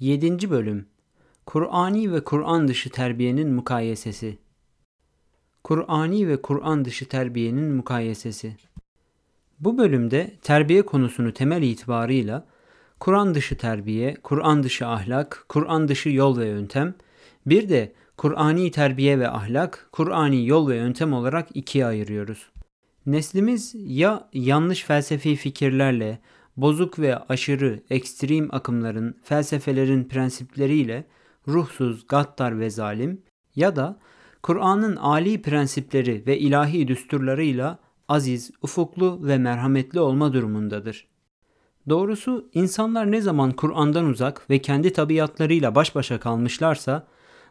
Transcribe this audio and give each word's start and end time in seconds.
7. 0.00 0.50
Bölüm 0.50 0.86
Kur'ani 1.46 2.12
ve 2.12 2.24
Kur'an 2.24 2.68
dışı 2.68 2.90
terbiyenin 2.90 3.52
mukayesesi 3.52 4.38
Kur'ani 5.64 6.28
ve 6.28 6.42
Kur'an 6.42 6.84
dışı 6.84 7.08
terbiyenin 7.08 7.72
mukayesesi 7.72 8.56
Bu 9.60 9.78
bölümde 9.78 10.36
terbiye 10.42 10.82
konusunu 10.82 11.32
temel 11.32 11.62
itibarıyla 11.62 12.46
Kur'an 13.00 13.34
dışı 13.34 13.56
terbiye, 13.56 14.14
Kur'an 14.22 14.62
dışı 14.62 14.86
ahlak, 14.86 15.44
Kur'an 15.48 15.88
dışı 15.88 16.08
yol 16.08 16.38
ve 16.38 16.46
yöntem, 16.46 16.94
bir 17.46 17.68
de 17.68 17.92
Kur'ani 18.16 18.70
terbiye 18.70 19.18
ve 19.18 19.28
ahlak, 19.28 19.88
Kur'ani 19.92 20.46
yol 20.46 20.68
ve 20.68 20.76
yöntem 20.76 21.12
olarak 21.12 21.48
ikiye 21.54 21.86
ayırıyoruz. 21.86 22.50
Neslimiz 23.06 23.74
ya 23.86 24.28
yanlış 24.32 24.84
felsefi 24.84 25.36
fikirlerle, 25.36 26.18
bozuk 26.58 26.98
ve 26.98 27.18
aşırı, 27.18 27.80
ekstrem 27.90 28.48
akımların, 28.54 29.16
felsefelerin 29.24 30.04
prensipleriyle 30.04 31.04
ruhsuz, 31.48 32.06
gaddar 32.06 32.60
ve 32.60 32.70
zalim 32.70 33.22
ya 33.56 33.76
da 33.76 33.98
Kur'an'ın 34.42 34.96
âli 34.96 35.42
prensipleri 35.42 36.26
ve 36.26 36.38
ilahi 36.38 36.88
düsturlarıyla 36.88 37.78
aziz, 38.08 38.50
ufuklu 38.62 39.20
ve 39.22 39.38
merhametli 39.38 40.00
olma 40.00 40.32
durumundadır. 40.32 41.06
Doğrusu 41.88 42.50
insanlar 42.54 43.12
ne 43.12 43.20
zaman 43.20 43.52
Kur'an'dan 43.52 44.04
uzak 44.04 44.50
ve 44.50 44.58
kendi 44.58 44.92
tabiatlarıyla 44.92 45.74
baş 45.74 45.94
başa 45.94 46.20
kalmışlarsa, 46.20 47.06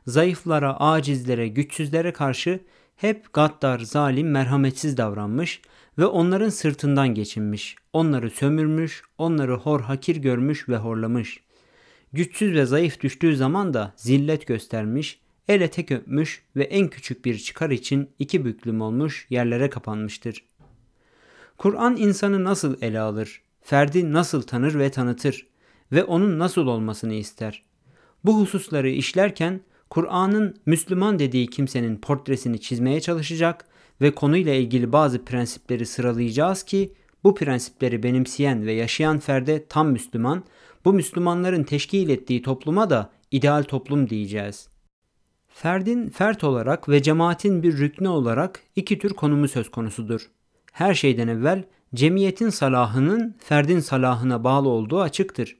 zayıflara, 0.07 0.79
acizlere, 0.79 1.47
güçsüzlere 1.47 2.13
karşı 2.13 2.59
hep 2.97 3.33
gaddar, 3.33 3.79
zalim, 3.79 4.31
merhametsiz 4.31 4.97
davranmış 4.97 5.61
ve 5.97 6.05
onların 6.05 6.49
sırtından 6.49 7.07
geçinmiş, 7.07 7.75
onları 7.93 8.29
sömürmüş, 8.29 9.03
onları 9.17 9.53
hor 9.53 9.81
hakir 9.81 10.15
görmüş 10.15 10.69
ve 10.69 10.77
horlamış. 10.77 11.39
Güçsüz 12.13 12.55
ve 12.55 12.65
zayıf 12.65 13.01
düştüğü 13.01 13.35
zaman 13.35 13.73
da 13.73 13.93
zillet 13.95 14.47
göstermiş, 14.47 15.19
ele 15.47 15.67
tek 15.67 15.91
öpmüş 15.91 16.43
ve 16.55 16.63
en 16.63 16.87
küçük 16.87 17.25
bir 17.25 17.37
çıkar 17.37 17.69
için 17.69 18.09
iki 18.19 18.45
büklüm 18.45 18.81
olmuş 18.81 19.27
yerlere 19.29 19.69
kapanmıştır. 19.69 20.43
Kur'an 21.57 21.95
insanı 21.97 22.43
nasıl 22.43 22.81
ele 22.81 22.99
alır, 22.99 23.41
ferdi 23.61 24.13
nasıl 24.13 24.41
tanır 24.41 24.79
ve 24.79 24.89
tanıtır 24.89 25.47
ve 25.91 26.03
onun 26.03 26.39
nasıl 26.39 26.67
olmasını 26.67 27.13
ister. 27.13 27.63
Bu 28.25 28.39
hususları 28.39 28.89
işlerken 28.89 29.61
Kur'an'ın 29.89 30.55
Müslüman 30.65 31.19
dediği 31.19 31.47
kimsenin 31.47 31.97
portresini 31.97 32.61
çizmeye 32.61 33.01
çalışacak 33.01 33.65
ve 34.01 34.11
konuyla 34.11 34.53
ilgili 34.53 34.91
bazı 34.91 35.25
prensipleri 35.25 35.85
sıralayacağız 35.85 36.63
ki 36.63 36.93
bu 37.23 37.35
prensipleri 37.35 38.03
benimseyen 38.03 38.65
ve 38.65 38.73
yaşayan 38.73 39.19
ferde 39.19 39.65
tam 39.67 39.91
Müslüman, 39.91 40.43
bu 40.85 40.93
Müslümanların 40.93 41.63
teşkil 41.63 42.09
ettiği 42.09 42.41
topluma 42.41 42.89
da 42.89 43.09
ideal 43.31 43.63
toplum 43.63 44.09
diyeceğiz. 44.09 44.69
Ferdin 45.47 46.09
fert 46.09 46.43
olarak 46.43 46.89
ve 46.89 47.01
cemaatin 47.01 47.63
bir 47.63 47.77
rüknü 47.77 48.07
olarak 48.07 48.59
iki 48.75 48.99
tür 48.99 49.13
konumu 49.13 49.47
söz 49.47 49.71
konusudur. 49.71 50.29
Her 50.71 50.93
şeyden 50.93 51.27
evvel 51.27 51.63
cemiyetin 51.95 52.49
salahının 52.49 53.35
ferdin 53.39 53.79
salahına 53.79 54.43
bağlı 54.43 54.69
olduğu 54.69 55.01
açıktır. 55.01 55.57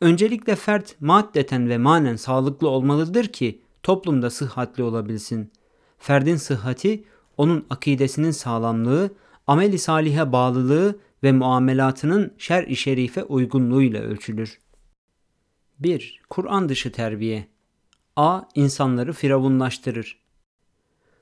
Öncelikle 0.00 0.56
fert 0.56 1.00
maddeten 1.00 1.68
ve 1.68 1.78
manen 1.78 2.16
sağlıklı 2.16 2.68
olmalıdır 2.68 3.24
ki 3.24 3.62
toplumda 3.82 4.30
sıhhatli 4.30 4.82
olabilsin. 4.82 5.52
Ferdin 5.98 6.36
sıhhati 6.36 7.04
onun 7.36 7.66
akidesinin 7.70 8.30
sağlamlığı, 8.30 9.14
ameli 9.46 9.78
salihe 9.78 10.32
bağlılığı 10.32 10.98
ve 11.22 11.32
muamelatının 11.32 12.34
şer-i 12.38 12.76
şerife 12.76 13.24
uygunluğuyla 13.24 14.02
ölçülür. 14.02 14.58
1. 15.78 16.20
Kur'an 16.30 16.68
dışı 16.68 16.92
terbiye 16.92 17.48
A. 18.16 18.42
insanları 18.54 19.12
firavunlaştırır. 19.12 20.18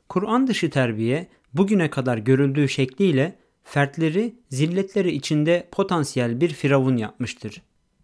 Kur'an 0.09 0.47
dışı 0.47 0.71
terbiye 0.71 1.29
bugüne 1.53 1.91
kadar 1.91 2.19
görüldüğü 2.19 2.69
şekliyle 2.69 3.39
fertleri 3.65 4.35
zilletleri 4.51 5.13
içinde 5.13 5.69
potansiyel 5.73 6.41
bir 6.41 6.49
firavun 6.49 6.97
yapmıştır. 6.97 7.63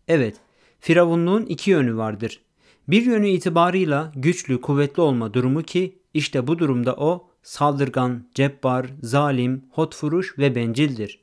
Evet, 0.09 0.37
firavunluğun 0.81 1.47
iki 1.47 1.71
yönü 1.71 1.97
vardır. 1.97 2.41
Bir 2.89 3.03
yönü 3.03 3.29
itibarıyla 3.29 4.13
güçlü, 4.17 4.61
kuvvetli 4.61 5.01
olma 5.01 5.35
durumu 5.35 5.63
ki 5.63 5.99
işte 6.15 6.47
bu 6.47 6.59
durumda 6.59 6.97
o 6.97 7.29
saldırgan, 7.43 8.29
cebbar, 8.35 8.87
zalim, 9.03 9.65
hotfuruş 9.71 10.39
ve 10.39 10.55
bencildir. 10.55 11.21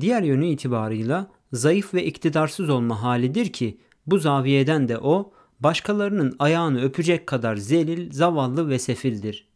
Diğer 0.00 0.22
yönü 0.22 0.46
itibarıyla 0.46 1.30
zayıf 1.52 1.94
ve 1.94 2.04
iktidarsız 2.04 2.70
olma 2.70 3.02
halidir 3.02 3.52
ki 3.52 3.78
bu 4.06 4.18
zaviyeden 4.18 4.88
de 4.88 4.98
o 4.98 5.32
başkalarının 5.60 6.36
ayağını 6.38 6.82
öpecek 6.82 7.26
kadar 7.26 7.56
zelil, 7.56 8.12
zavallı 8.12 8.68
ve 8.68 8.78
sefildir. 8.78 9.48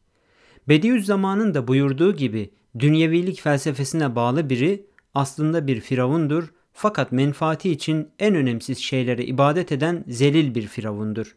Bediüzzaman'ın 0.68 1.54
da 1.54 1.68
buyurduğu 1.68 2.16
gibi 2.16 2.50
dünyevilik 2.78 3.40
felsefesine 3.40 4.14
bağlı 4.14 4.50
biri 4.50 4.86
aslında 5.14 5.66
bir 5.66 5.80
firavundur 5.80 6.52
fakat 6.82 7.12
menfaati 7.12 7.70
için 7.70 8.08
en 8.18 8.34
önemsiz 8.34 8.78
şeylere 8.78 9.24
ibadet 9.24 9.72
eden 9.72 10.04
zelil 10.08 10.54
bir 10.54 10.66
firavundur. 10.66 11.36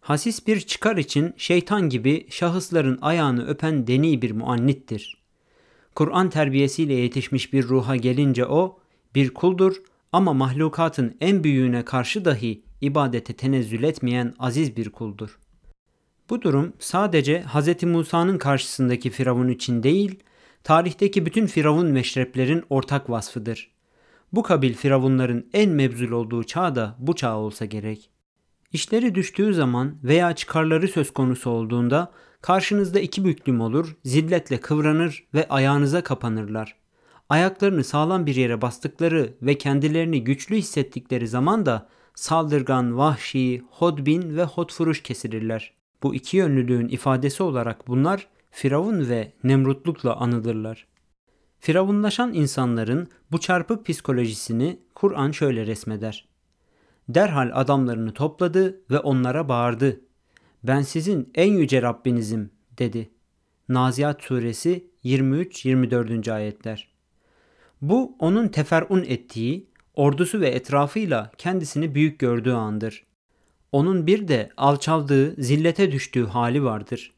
Hasis 0.00 0.46
bir 0.46 0.60
çıkar 0.60 0.96
için 0.96 1.34
şeytan 1.36 1.88
gibi 1.88 2.26
şahısların 2.30 2.98
ayağını 3.02 3.46
öpen 3.46 3.86
deni 3.86 4.22
bir 4.22 4.30
muannittir. 4.30 5.22
Kur'an 5.94 6.30
terbiyesiyle 6.30 6.94
yetişmiş 6.94 7.52
bir 7.52 7.64
ruha 7.64 7.96
gelince 7.96 8.46
o 8.46 8.78
bir 9.14 9.34
kuldur 9.34 9.76
ama 10.12 10.32
mahlukatın 10.32 11.16
en 11.20 11.44
büyüğüne 11.44 11.84
karşı 11.84 12.24
dahi 12.24 12.62
ibadete 12.80 13.32
tenezzül 13.32 13.82
etmeyen 13.82 14.34
aziz 14.38 14.76
bir 14.76 14.90
kuldur. 14.90 15.38
Bu 16.30 16.42
durum 16.42 16.72
sadece 16.78 17.42
Hz. 17.42 17.82
Musa'nın 17.82 18.38
karşısındaki 18.38 19.10
Firavun 19.10 19.48
için 19.48 19.82
değil, 19.82 20.18
tarihteki 20.64 21.26
bütün 21.26 21.46
Firavun 21.46 21.86
meşreplerin 21.86 22.64
ortak 22.70 23.10
vasfıdır. 23.10 23.75
Bu 24.36 24.42
kabil 24.42 24.74
Firavunların 24.74 25.44
en 25.52 25.70
mebzul 25.70 26.10
olduğu 26.10 26.44
çağ 26.44 26.74
da 26.74 26.96
bu 26.98 27.14
çağ 27.14 27.36
olsa 27.36 27.64
gerek. 27.64 28.10
İşleri 28.72 29.14
düştüğü 29.14 29.54
zaman 29.54 29.96
veya 30.04 30.34
çıkarları 30.34 30.88
söz 30.88 31.12
konusu 31.12 31.50
olduğunda 31.50 32.12
karşınızda 32.42 33.00
iki 33.00 33.24
büklüm 33.24 33.60
olur, 33.60 33.96
zilletle 34.04 34.60
kıvranır 34.60 35.26
ve 35.34 35.48
ayağınıza 35.48 36.02
kapanırlar. 36.02 36.76
Ayaklarını 37.28 37.84
sağlam 37.84 38.26
bir 38.26 38.34
yere 38.34 38.62
bastıkları 38.62 39.34
ve 39.42 39.58
kendilerini 39.58 40.24
güçlü 40.24 40.56
hissettikleri 40.56 41.28
zaman 41.28 41.66
da 41.66 41.88
saldırgan, 42.14 42.98
vahşi, 42.98 43.62
hodbin 43.70 44.36
ve 44.36 44.44
hotfuruş 44.44 45.02
kesilirler. 45.02 45.72
Bu 46.02 46.14
iki 46.14 46.36
yönlülüğün 46.36 46.88
ifadesi 46.88 47.42
olarak 47.42 47.88
bunlar 47.88 48.28
Firavun 48.50 49.08
ve 49.08 49.32
Nemrutlukla 49.44 50.16
anılırlar. 50.16 50.86
Firavunlaşan 51.60 52.34
insanların 52.34 53.08
bu 53.32 53.40
çarpık 53.40 53.86
psikolojisini 53.86 54.78
Kur'an 54.94 55.30
şöyle 55.30 55.66
resmeder. 55.66 56.28
Derhal 57.08 57.50
adamlarını 57.54 58.14
topladı 58.14 58.80
ve 58.90 58.98
onlara 58.98 59.48
bağırdı. 59.48 60.00
Ben 60.64 60.82
sizin 60.82 61.30
en 61.34 61.52
yüce 61.52 61.82
Rabbinizim 61.82 62.50
dedi. 62.78 63.10
Naziat 63.68 64.22
suresi 64.22 64.90
23-24. 65.04 66.32
ayetler. 66.32 66.88
Bu 67.82 68.16
onun 68.18 68.48
teferun 68.48 69.04
ettiği, 69.04 69.66
ordusu 69.94 70.40
ve 70.40 70.48
etrafıyla 70.48 71.32
kendisini 71.38 71.94
büyük 71.94 72.18
gördüğü 72.18 72.52
andır. 72.52 73.06
Onun 73.72 74.06
bir 74.06 74.28
de 74.28 74.50
alçaldığı, 74.56 75.42
zillete 75.42 75.92
düştüğü 75.92 76.26
hali 76.26 76.64
vardır. 76.64 77.15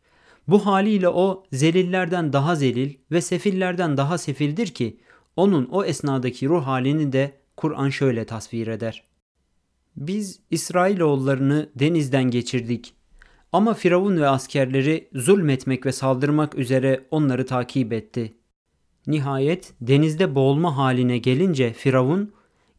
Bu 0.48 0.66
haliyle 0.66 1.08
o 1.08 1.44
zelillerden 1.52 2.32
daha 2.32 2.56
zelil 2.56 2.94
ve 3.10 3.20
sefillerden 3.20 3.96
daha 3.96 4.18
sefildir 4.18 4.66
ki 4.66 5.00
onun 5.36 5.68
o 5.70 5.84
esnadaki 5.84 6.48
ruh 6.48 6.66
halini 6.66 7.12
de 7.12 7.32
Kur'an 7.56 7.88
şöyle 7.88 8.24
tasvir 8.24 8.66
eder. 8.66 9.04
Biz 9.96 10.40
İsrailoğullarını 10.50 11.68
denizden 11.74 12.24
geçirdik. 12.24 12.94
Ama 13.52 13.74
Firavun 13.74 14.16
ve 14.16 14.28
askerleri 14.28 15.08
zulmetmek 15.14 15.86
ve 15.86 15.92
saldırmak 15.92 16.54
üzere 16.54 17.06
onları 17.10 17.46
takip 17.46 17.92
etti. 17.92 18.34
Nihayet 19.06 19.74
denizde 19.80 20.34
boğulma 20.34 20.76
haline 20.76 21.18
gelince 21.18 21.72
Firavun 21.72 22.32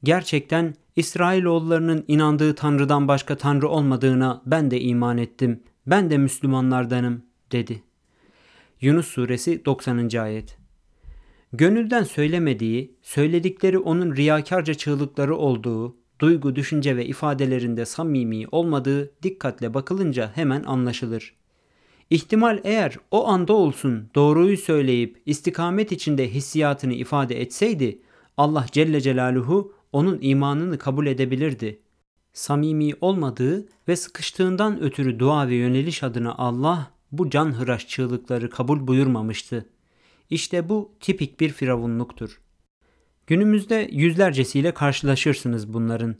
gerçekten 0.03 0.75
İsrailoğullarının 0.95 2.05
inandığı 2.07 2.55
Tanrı'dan 2.55 3.07
başka 3.07 3.37
Tanrı 3.37 3.69
olmadığına 3.69 4.41
ben 4.45 4.71
de 4.71 4.81
iman 4.81 5.17
ettim. 5.17 5.63
Ben 5.87 6.09
de 6.09 6.17
Müslümanlardanım 6.17 7.28
dedi. 7.51 7.83
Yunus 8.81 9.07
suresi 9.07 9.65
90. 9.65 10.09
ayet. 10.17 10.57
Gönülden 11.53 12.03
söylemediği, 12.03 12.95
söyledikleri 13.01 13.77
onun 13.77 14.15
riyakarca 14.15 14.73
çığlıkları 14.73 15.35
olduğu, 15.35 15.95
duygu, 16.19 16.55
düşünce 16.55 16.97
ve 16.97 17.05
ifadelerinde 17.05 17.85
samimi 17.85 18.47
olmadığı 18.51 19.11
dikkatle 19.23 19.73
bakılınca 19.73 20.31
hemen 20.35 20.63
anlaşılır. 20.63 21.33
İhtimal 22.09 22.59
eğer 22.63 22.97
o 23.11 23.27
anda 23.27 23.53
olsun 23.53 24.09
doğruyu 24.15 24.57
söyleyip 24.57 25.21
istikamet 25.25 25.91
içinde 25.91 26.33
hissiyatını 26.33 26.93
ifade 26.93 27.41
etseydi 27.41 28.01
Allah 28.37 28.65
Celle 28.71 29.01
Celaluhu 29.01 29.73
onun 29.91 30.17
imanını 30.21 30.77
kabul 30.77 31.07
edebilirdi. 31.07 31.79
samimi 32.33 32.93
olmadığı 33.01 33.67
ve 33.87 33.95
sıkıştığından 33.95 34.81
ötürü 34.81 35.19
dua 35.19 35.47
ve 35.47 35.55
yöneliş 35.55 36.03
adına 36.03 36.35
Allah 36.35 36.91
bu 37.11 37.29
can 37.29 37.51
hıraş 37.51 37.87
çığlıkları 37.87 38.49
kabul 38.49 38.87
buyurmamıştı. 38.87 39.65
İşte 40.29 40.69
bu 40.69 40.91
tipik 40.99 41.39
bir 41.39 41.49
firavunluktur. 41.49 42.41
Günümüzde 43.27 43.89
yüzlercesiyle 43.91 44.73
karşılaşırsınız 44.73 45.73
bunların. 45.73 46.15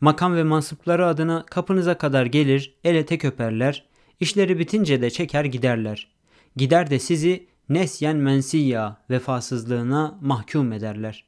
Makam 0.00 0.36
ve 0.36 0.42
mansıpları 0.42 1.06
adına 1.06 1.46
kapınıza 1.46 1.98
kadar 1.98 2.26
gelir, 2.26 2.74
ele 2.84 3.06
tek 3.06 3.24
öperler, 3.24 3.86
işleri 4.20 4.58
bitince 4.58 5.02
de 5.02 5.10
çeker 5.10 5.44
giderler. 5.44 6.08
Gider 6.56 6.90
de 6.90 6.98
sizi 6.98 7.46
nesyen 7.68 8.16
mensiyya 8.16 8.96
vefasızlığına 9.10 10.18
mahkum 10.20 10.72
ederler. 10.72 11.24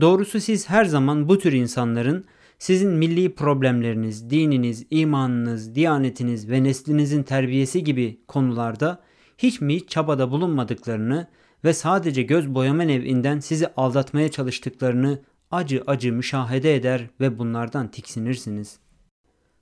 Doğrusu 0.00 0.40
siz 0.40 0.68
her 0.68 0.84
zaman 0.84 1.28
bu 1.28 1.38
tür 1.38 1.52
insanların 1.52 2.24
sizin 2.58 2.90
milli 2.90 3.34
problemleriniz, 3.34 4.30
dininiz, 4.30 4.86
imanınız, 4.90 5.74
diyanetiniz 5.74 6.50
ve 6.50 6.64
neslinizin 6.64 7.22
terbiyesi 7.22 7.84
gibi 7.84 8.20
konularda 8.28 9.02
hiç 9.38 9.60
mi 9.60 9.74
hiç 9.74 9.88
çabada 9.88 10.30
bulunmadıklarını 10.30 11.28
ve 11.64 11.72
sadece 11.72 12.22
göz 12.22 12.54
boyama 12.54 12.82
nevinden 12.82 13.40
sizi 13.40 13.66
aldatmaya 13.76 14.30
çalıştıklarını 14.30 15.22
acı 15.50 15.82
acı 15.86 16.12
müşahede 16.12 16.74
eder 16.74 17.10
ve 17.20 17.38
bunlardan 17.38 17.90
tiksinirsiniz. 17.90 18.78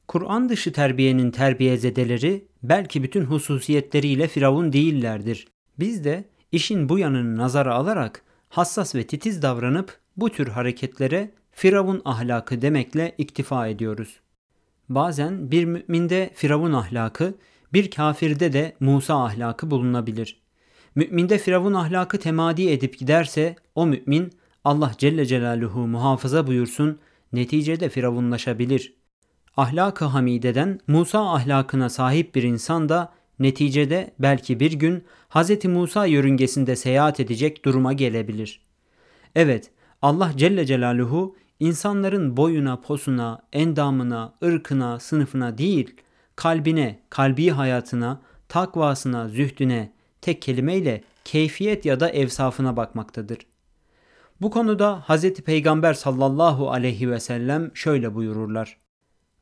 Kur'an 0.08 0.48
dışı 0.48 0.72
terbiyenin 0.72 1.30
terbiyezedeleri 1.30 2.48
belki 2.62 3.02
bütün 3.02 3.24
hususiyetleriyle 3.24 4.28
firavun 4.28 4.72
değillerdir. 4.72 5.48
Biz 5.78 6.04
de 6.04 6.24
işin 6.52 6.88
bu 6.88 6.98
yanını 6.98 7.36
nazara 7.36 7.74
alarak 7.74 8.22
hassas 8.48 8.94
ve 8.94 9.06
titiz 9.06 9.42
davranıp 9.42 9.98
bu 10.16 10.30
tür 10.30 10.48
hareketlere 10.48 11.30
firavun 11.54 12.02
ahlakı 12.04 12.62
demekle 12.62 13.14
iktifa 13.18 13.68
ediyoruz. 13.68 14.20
Bazen 14.88 15.50
bir 15.50 15.64
müminde 15.64 16.30
firavun 16.34 16.72
ahlakı, 16.72 17.34
bir 17.72 17.90
kafirde 17.90 18.52
de 18.52 18.76
Musa 18.80 19.24
ahlakı 19.24 19.70
bulunabilir. 19.70 20.40
Müminde 20.94 21.38
firavun 21.38 21.74
ahlakı 21.74 22.18
temadi 22.18 22.70
edip 22.70 22.98
giderse 22.98 23.56
o 23.74 23.86
mümin 23.86 24.32
Allah 24.64 24.92
Celle 24.98 25.26
Celaluhu 25.26 25.86
muhafaza 25.86 26.46
buyursun 26.46 26.98
neticede 27.32 27.88
firavunlaşabilir. 27.88 28.94
Ahlakı 29.56 30.04
hamideden 30.04 30.80
Musa 30.86 31.34
ahlakına 31.34 31.88
sahip 31.88 32.34
bir 32.34 32.42
insan 32.42 32.88
da 32.88 33.12
neticede 33.38 34.14
belki 34.18 34.60
bir 34.60 34.72
gün 34.72 35.04
Hz. 35.30 35.64
Musa 35.64 36.06
yörüngesinde 36.06 36.76
seyahat 36.76 37.20
edecek 37.20 37.64
duruma 37.64 37.92
gelebilir. 37.92 38.60
Evet 39.34 39.70
Allah 40.02 40.32
Celle 40.36 40.66
Celaluhu 40.66 41.36
insanların 41.60 42.36
boyuna, 42.36 42.80
posuna, 42.80 43.42
endamına, 43.52 44.34
ırkına, 44.44 45.00
sınıfına 45.00 45.58
değil, 45.58 45.96
kalbine, 46.36 47.00
kalbi 47.10 47.50
hayatına, 47.50 48.20
takvasına, 48.48 49.28
zühdüne, 49.28 49.92
tek 50.20 50.42
kelimeyle 50.42 51.04
keyfiyet 51.24 51.84
ya 51.84 52.00
da 52.00 52.10
evsafına 52.10 52.76
bakmaktadır. 52.76 53.38
Bu 54.40 54.50
konuda 54.50 55.04
Hz. 55.08 55.34
Peygamber 55.34 55.94
sallallahu 55.94 56.70
aleyhi 56.70 57.10
ve 57.10 57.20
sellem 57.20 57.70
şöyle 57.74 58.14
buyururlar. 58.14 58.76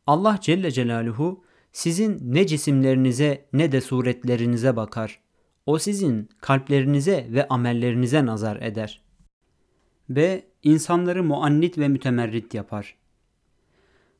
Allah 0.06 0.38
Celle 0.40 0.70
Celaluhu 0.70 1.44
sizin 1.72 2.34
ne 2.34 2.46
cisimlerinize 2.46 3.44
ne 3.52 3.72
de 3.72 3.80
suretlerinize 3.80 4.76
bakar. 4.76 5.20
O 5.66 5.78
sizin 5.78 6.28
kalplerinize 6.40 7.26
ve 7.30 7.48
amellerinize 7.48 8.26
nazar 8.26 8.56
eder. 8.56 9.01
Ve 10.10 10.44
insanları 10.62 11.24
muannit 11.24 11.78
ve 11.78 11.88
mütemerrit 11.88 12.54
yapar. 12.54 12.94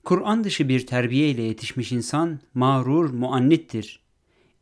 Kur'an 0.04 0.44
dışı 0.44 0.68
bir 0.68 0.86
terbiye 0.86 1.28
ile 1.28 1.42
yetişmiş 1.42 1.92
insan 1.92 2.40
mağrur, 2.54 3.10
muannittir. 3.10 4.00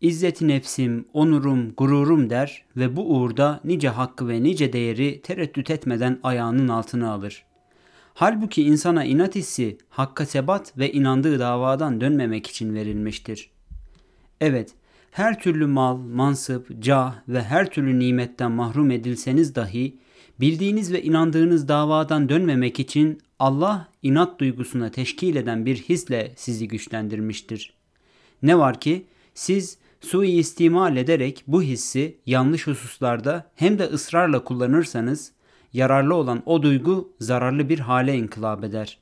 İzzeti 0.01 0.49
nefsim, 0.49 1.05
onurum, 1.13 1.75
gururum 1.77 2.31
der 2.31 2.65
ve 2.77 2.97
bu 2.97 3.15
uğurda 3.15 3.61
nice 3.65 3.89
hakkı 3.89 4.29
ve 4.29 4.43
nice 4.43 4.73
değeri 4.73 5.21
tereddüt 5.23 5.71
etmeden 5.71 6.21
ayağının 6.23 6.69
altına 6.69 7.13
alır. 7.13 7.45
Halbuki 8.15 8.63
insana 8.63 9.05
inat 9.05 9.35
hissi, 9.35 9.79
hakka 9.89 10.27
sebat 10.27 10.79
ve 10.79 10.93
inandığı 10.93 11.39
davadan 11.39 12.01
dönmemek 12.01 12.47
için 12.47 12.75
verilmiştir. 12.75 13.51
Evet, 14.41 14.75
her 15.11 15.41
türlü 15.41 15.67
mal, 15.67 15.97
mansıp, 15.97 16.83
cah 16.83 17.15
ve 17.29 17.43
her 17.43 17.71
türlü 17.71 17.99
nimetten 17.99 18.53
mahrum 18.53 18.91
edilseniz 18.91 19.55
dahi 19.55 19.99
bildiğiniz 20.41 20.93
ve 20.93 21.03
inandığınız 21.03 21.69
davadan 21.69 22.29
dönmemek 22.29 22.81
için 22.81 23.21
Allah 23.39 23.89
inat 24.03 24.41
duygusuna 24.41 24.91
teşkil 24.91 25.37
eden 25.37 25.67
bir 25.67 25.77
hisle 25.77 26.33
sizi 26.37 26.69
güçlendirmiştir. 26.69 27.75
Ne 28.43 28.59
var 28.59 28.81
ki 28.81 29.07
siz 29.35 29.79
suistimal 30.01 30.97
ederek 30.97 31.45
bu 31.47 31.63
hissi 31.63 32.17
yanlış 32.27 32.67
hususlarda 32.67 33.51
hem 33.55 33.79
de 33.79 33.85
ısrarla 33.85 34.45
kullanırsanız 34.45 35.33
yararlı 35.73 36.15
olan 36.15 36.43
o 36.47 36.63
duygu 36.63 37.13
zararlı 37.21 37.69
bir 37.69 37.79
hale 37.79 38.17
inkılap 38.17 38.65
eder. 38.65 38.99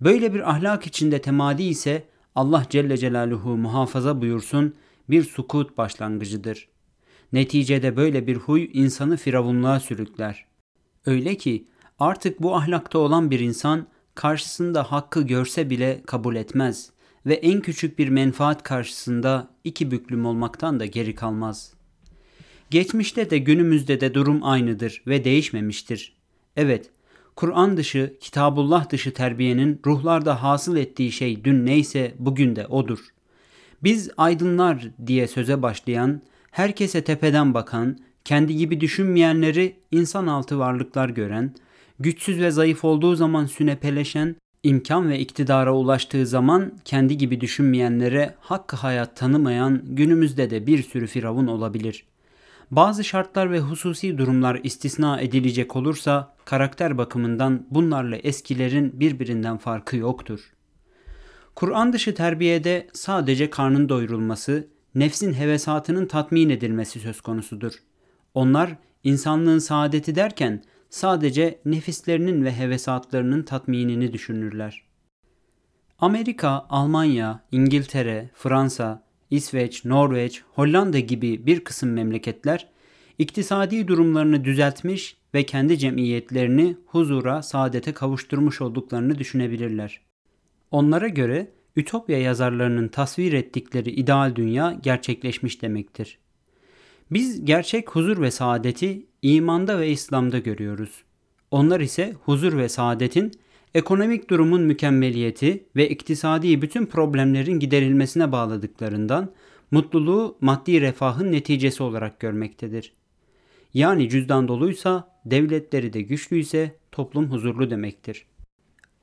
Böyle 0.00 0.34
bir 0.34 0.50
ahlak 0.50 0.86
içinde 0.86 1.20
temadi 1.20 1.62
ise 1.62 2.04
Allah 2.34 2.66
Celle 2.70 2.96
Celaluhu 2.96 3.56
muhafaza 3.56 4.20
buyursun 4.20 4.74
bir 5.10 5.22
sukut 5.24 5.78
başlangıcıdır. 5.78 6.68
Neticede 7.32 7.96
böyle 7.96 8.26
bir 8.26 8.36
huy 8.36 8.70
insanı 8.72 9.16
firavunluğa 9.16 9.80
sürükler. 9.80 10.49
Öyle 11.06 11.36
ki 11.36 11.66
artık 11.98 12.42
bu 12.42 12.56
ahlakta 12.56 12.98
olan 12.98 13.30
bir 13.30 13.40
insan 13.40 13.86
karşısında 14.14 14.92
hakkı 14.92 15.22
görse 15.22 15.70
bile 15.70 16.02
kabul 16.06 16.36
etmez 16.36 16.90
ve 17.26 17.34
en 17.34 17.60
küçük 17.60 17.98
bir 17.98 18.08
menfaat 18.08 18.62
karşısında 18.62 19.48
iki 19.64 19.90
büklüm 19.90 20.26
olmaktan 20.26 20.80
da 20.80 20.86
geri 20.86 21.14
kalmaz. 21.14 21.74
Geçmişte 22.70 23.30
de 23.30 23.38
günümüzde 23.38 24.00
de 24.00 24.14
durum 24.14 24.44
aynıdır 24.44 25.02
ve 25.06 25.24
değişmemiştir. 25.24 26.16
Evet, 26.56 26.90
Kur'an 27.36 27.76
dışı, 27.76 28.16
Kitabullah 28.20 28.90
dışı 28.90 29.14
terbiyenin 29.14 29.80
ruhlarda 29.86 30.42
hasıl 30.42 30.76
ettiği 30.76 31.12
şey 31.12 31.44
dün 31.44 31.66
neyse 31.66 32.14
bugün 32.18 32.56
de 32.56 32.66
odur. 32.66 32.98
Biz 33.82 34.10
aydınlar 34.16 34.88
diye 35.06 35.28
söze 35.28 35.62
başlayan, 35.62 36.22
herkese 36.50 37.04
tepeden 37.04 37.54
bakan, 37.54 37.98
kendi 38.24 38.56
gibi 38.56 38.80
düşünmeyenleri 38.80 39.76
insan 39.90 40.26
altı 40.26 40.58
varlıklar 40.58 41.08
gören, 41.08 41.54
güçsüz 41.98 42.40
ve 42.40 42.50
zayıf 42.50 42.84
olduğu 42.84 43.16
zaman 43.16 43.46
sünepeleşen, 43.46 44.36
imkan 44.62 45.10
ve 45.10 45.18
iktidara 45.18 45.74
ulaştığı 45.74 46.26
zaman 46.26 46.72
kendi 46.84 47.18
gibi 47.18 47.40
düşünmeyenlere 47.40 48.34
hakkı 48.40 48.76
hayat 48.76 49.16
tanımayan 49.16 49.82
günümüzde 49.84 50.50
de 50.50 50.66
bir 50.66 50.82
sürü 50.82 51.06
firavun 51.06 51.46
olabilir. 51.46 52.04
Bazı 52.70 53.04
şartlar 53.04 53.52
ve 53.52 53.60
hususi 53.60 54.18
durumlar 54.18 54.60
istisna 54.62 55.20
edilecek 55.20 55.76
olursa 55.76 56.34
karakter 56.44 56.98
bakımından 56.98 57.66
bunlarla 57.70 58.16
eskilerin 58.16 59.00
birbirinden 59.00 59.58
farkı 59.58 59.96
yoktur. 59.96 60.40
Kur'an 61.54 61.92
dışı 61.92 62.14
terbiyede 62.14 62.86
sadece 62.92 63.50
karnın 63.50 63.88
doyurulması, 63.88 64.68
nefsin 64.94 65.32
hevesatının 65.32 66.06
tatmin 66.06 66.50
edilmesi 66.50 67.00
söz 67.00 67.20
konusudur. 67.20 67.72
Onlar 68.34 68.76
insanlığın 69.04 69.58
saadeti 69.58 70.14
derken 70.14 70.62
sadece 70.90 71.60
nefislerinin 71.64 72.44
ve 72.44 72.58
hevesatlarının 72.58 73.42
tatminini 73.42 74.12
düşünürler. 74.12 74.82
Amerika, 75.98 76.66
Almanya, 76.68 77.40
İngiltere, 77.52 78.30
Fransa, 78.34 79.02
İsveç, 79.30 79.84
Norveç, 79.84 80.42
Hollanda 80.54 80.98
gibi 80.98 81.46
bir 81.46 81.64
kısım 81.64 81.92
memleketler 81.92 82.68
iktisadi 83.18 83.88
durumlarını 83.88 84.44
düzeltmiş 84.44 85.16
ve 85.34 85.46
kendi 85.46 85.78
cemiyetlerini 85.78 86.76
huzura, 86.86 87.42
saadete 87.42 87.92
kavuşturmuş 87.92 88.60
olduklarını 88.60 89.18
düşünebilirler. 89.18 90.00
Onlara 90.70 91.08
göre 91.08 91.52
Ütopya 91.76 92.18
yazarlarının 92.18 92.88
tasvir 92.88 93.32
ettikleri 93.32 93.90
ideal 93.90 94.36
dünya 94.36 94.78
gerçekleşmiş 94.82 95.62
demektir. 95.62 96.18
Biz 97.10 97.44
gerçek 97.44 97.90
huzur 97.90 98.20
ve 98.20 98.30
saadeti 98.30 99.06
imanda 99.22 99.78
ve 99.78 99.90
İslam'da 99.90 100.38
görüyoruz. 100.38 101.04
Onlar 101.50 101.80
ise 101.80 102.14
huzur 102.24 102.56
ve 102.56 102.68
saadetin 102.68 103.32
ekonomik 103.74 104.30
durumun 104.30 104.62
mükemmeliyeti 104.62 105.64
ve 105.76 105.88
iktisadi 105.88 106.62
bütün 106.62 106.86
problemlerin 106.86 107.58
giderilmesine 107.58 108.32
bağladıklarından 108.32 109.32
mutluluğu 109.70 110.38
maddi 110.40 110.80
refahın 110.80 111.32
neticesi 111.32 111.82
olarak 111.82 112.20
görmektedir. 112.20 112.92
Yani 113.74 114.08
cüzdan 114.08 114.48
doluysa, 114.48 115.20
devletleri 115.24 115.92
de 115.92 116.00
güçlüyse 116.00 116.76
toplum 116.92 117.30
huzurlu 117.30 117.70
demektir. 117.70 118.26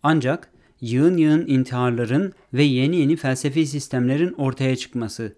Ancak 0.03 0.51
yığın 0.81 1.17
yığın 1.17 1.47
intiharların 1.47 2.33
ve 2.53 2.63
yeni 2.63 2.95
yeni 2.95 3.15
felsefi 3.15 3.67
sistemlerin 3.67 4.33
ortaya 4.33 4.75
çıkması, 4.75 5.35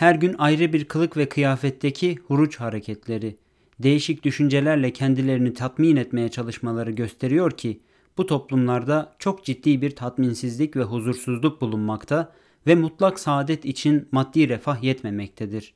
her 0.00 0.14
gün 0.14 0.34
ayrı 0.38 0.72
bir 0.72 0.84
kılık 0.84 1.16
ve 1.16 1.28
kıyafetteki 1.28 2.16
huruç 2.26 2.56
hareketleri, 2.56 3.36
değişik 3.78 4.24
düşüncelerle 4.24 4.92
kendilerini 4.92 5.54
tatmin 5.54 5.96
etmeye 5.96 6.28
çalışmaları 6.28 6.90
gösteriyor 6.90 7.50
ki 7.50 7.80
bu 8.18 8.26
toplumlarda 8.26 9.14
çok 9.18 9.44
ciddi 9.44 9.82
bir 9.82 9.96
tatminsizlik 9.96 10.76
ve 10.76 10.82
huzursuzluk 10.82 11.60
bulunmakta 11.60 12.32
ve 12.66 12.74
mutlak 12.74 13.20
saadet 13.20 13.64
için 13.64 14.08
maddi 14.12 14.48
refah 14.48 14.82
yetmemektedir. 14.82 15.74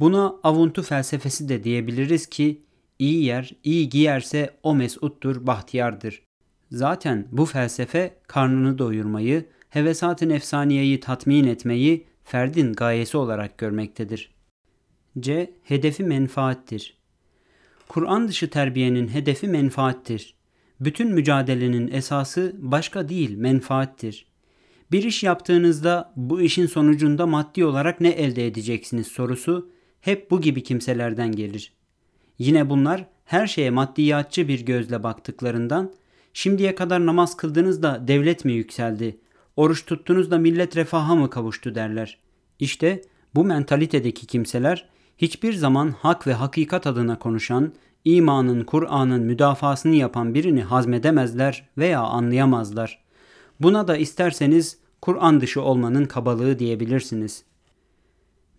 Buna 0.00 0.36
avuntu 0.42 0.82
felsefesi 0.82 1.48
de 1.48 1.64
diyebiliriz 1.64 2.26
ki 2.26 2.62
iyi 2.98 3.24
yer 3.24 3.52
iyi 3.64 3.88
giyerse 3.88 4.50
o 4.62 4.74
mesuttur, 4.74 5.46
bahtiyardır. 5.46 6.22
Zaten 6.70 7.28
bu 7.32 7.46
felsefe 7.46 8.16
karnını 8.26 8.78
doyurmayı, 8.78 9.46
hevesat-ı 9.68 10.28
nefsaniyeyi 10.28 11.00
tatmin 11.00 11.46
etmeyi 11.46 12.06
ferdin 12.26 12.72
gayesi 12.72 13.16
olarak 13.16 13.58
görmektedir. 13.58 14.30
C. 15.20 15.50
Hedefi 15.62 16.04
menfaattir. 16.04 16.96
Kur'an 17.88 18.28
dışı 18.28 18.50
terbiyenin 18.50 19.08
hedefi 19.08 19.48
menfaattir. 19.48 20.34
Bütün 20.80 21.12
mücadelenin 21.12 21.92
esası 21.92 22.56
başka 22.58 23.08
değil 23.08 23.36
menfaattir. 23.36 24.26
Bir 24.92 25.02
iş 25.02 25.22
yaptığınızda 25.22 26.12
bu 26.16 26.40
işin 26.40 26.66
sonucunda 26.66 27.26
maddi 27.26 27.64
olarak 27.64 28.00
ne 28.00 28.08
elde 28.08 28.46
edeceksiniz 28.46 29.06
sorusu 29.06 29.70
hep 30.00 30.30
bu 30.30 30.40
gibi 30.40 30.62
kimselerden 30.62 31.32
gelir. 31.32 31.72
Yine 32.38 32.70
bunlar 32.70 33.06
her 33.24 33.46
şeye 33.46 33.70
maddiyatçı 33.70 34.48
bir 34.48 34.60
gözle 34.66 35.02
baktıklarından 35.02 35.92
şimdiye 36.32 36.74
kadar 36.74 37.06
namaz 37.06 37.36
kıldınız 37.36 37.82
da 37.82 38.08
devlet 38.08 38.44
mi 38.44 38.52
yükseldi, 38.52 39.18
oruç 39.56 39.86
tuttunuz 39.86 40.30
da 40.30 40.38
millet 40.38 40.76
refaha 40.76 41.14
mı 41.14 41.30
kavuştu 41.30 41.74
derler. 41.74 42.18
İşte 42.58 43.02
bu 43.34 43.44
mentalitedeki 43.44 44.26
kimseler 44.26 44.88
hiçbir 45.18 45.52
zaman 45.52 45.94
hak 45.98 46.26
ve 46.26 46.34
hakikat 46.34 46.86
adına 46.86 47.18
konuşan, 47.18 47.72
imanın, 48.04 48.64
Kur'an'ın 48.64 49.22
müdafasını 49.22 49.94
yapan 49.94 50.34
birini 50.34 50.62
hazmedemezler 50.62 51.68
veya 51.78 52.00
anlayamazlar. 52.00 53.04
Buna 53.60 53.88
da 53.88 53.96
isterseniz 53.96 54.78
Kur'an 55.00 55.40
dışı 55.40 55.62
olmanın 55.62 56.04
kabalığı 56.04 56.58
diyebilirsiniz. 56.58 57.44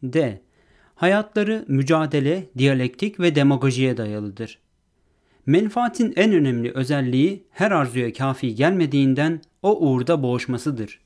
D. 0.04 0.42
Hayatları 0.96 1.66
mücadele, 1.68 2.50
diyalektik 2.58 3.20
ve 3.20 3.36
demagojiye 3.36 3.98
dayalıdır. 3.98 4.60
Menfaatin 5.48 6.14
en 6.16 6.32
önemli 6.34 6.72
özelliği 6.72 7.44
her 7.52 7.72
arzuya 7.72 8.14
kafi 8.14 8.56
gelmediğinden 8.56 9.42
o 9.62 9.80
uğurda 9.80 10.24
boğuşmasıdır. 10.24 11.00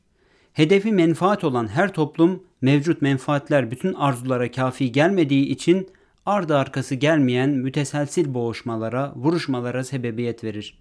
Hedefi 0.54 0.92
menfaat 0.92 1.44
olan 1.44 1.68
her 1.68 1.94
toplum 1.94 2.44
mevcut 2.62 3.02
menfaatler 3.02 3.72
bütün 3.72 3.94
arzulara 3.94 4.52
kafi 4.52 4.92
gelmediği 4.92 5.46
için 5.46 5.88
ardı 6.26 6.58
arkası 6.58 6.96
gelmeyen 6.96 7.50
müteselsil 7.50 8.34
boğuşmalara, 8.34 9.14
vuruşmalara 9.16 9.84
sebebiyet 9.84 10.44
verir. 10.44 10.80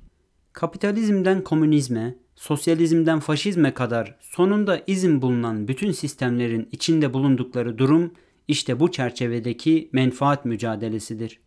Kapitalizmden 0.53 1.45
komünizme, 1.45 2.15
sosyalizmden 2.37 3.21
faşizme 3.21 3.75
kadar 3.75 4.17
sonunda 4.21 4.83
izin 4.87 5.23
bulunan 5.23 5.69
bütün 5.69 5.93
sistemlerin 5.93 6.69
içinde 6.73 7.15
bulundukları 7.15 7.79
durum 7.79 8.13
işte 8.49 8.81
bu 8.81 8.93
çerçevedeki 8.93 9.91
menfaat 9.93 10.45
mücadelesidir. 10.45 11.41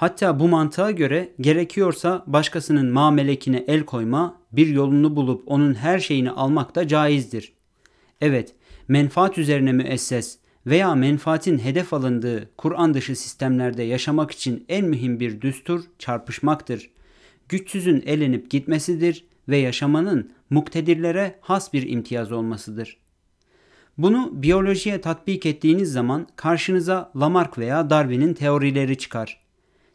Hatta 0.00 0.40
bu 0.40 0.48
mantığa 0.48 0.90
göre 0.90 1.32
gerekiyorsa 1.40 2.24
başkasının 2.26 2.92
mamelekine 2.92 3.64
el 3.68 3.84
koyma, 3.84 4.40
bir 4.52 4.66
yolunu 4.66 5.16
bulup 5.16 5.42
onun 5.46 5.74
her 5.74 5.98
şeyini 5.98 6.30
almak 6.30 6.74
da 6.74 6.88
caizdir. 6.88 7.52
Evet, 8.20 8.54
menfaat 8.88 9.38
üzerine 9.38 9.72
müesses 9.72 10.38
veya 10.66 10.94
menfaatin 10.94 11.58
hedef 11.58 11.94
alındığı 11.94 12.50
Kur'an 12.56 12.94
dışı 12.94 13.16
sistemlerde 13.16 13.82
yaşamak 13.82 14.30
için 14.30 14.64
en 14.68 14.84
mühim 14.84 15.20
bir 15.20 15.40
düstur 15.40 15.84
çarpışmaktır. 15.98 16.90
Güçsüzün 17.48 18.02
elenip 18.06 18.50
gitmesidir 18.50 19.24
ve 19.48 19.56
yaşamanın 19.56 20.32
muktedirlere 20.50 21.38
has 21.40 21.72
bir 21.72 21.88
imtiyaz 21.88 22.32
olmasıdır. 22.32 22.96
Bunu 23.98 24.42
biyolojiye 24.42 25.00
tatbik 25.00 25.46
ettiğiniz 25.46 25.92
zaman 25.92 26.26
karşınıza 26.36 27.12
Lamarck 27.16 27.58
veya 27.58 27.90
Darwin'in 27.90 28.34
teorileri 28.34 28.98
çıkar. 28.98 29.39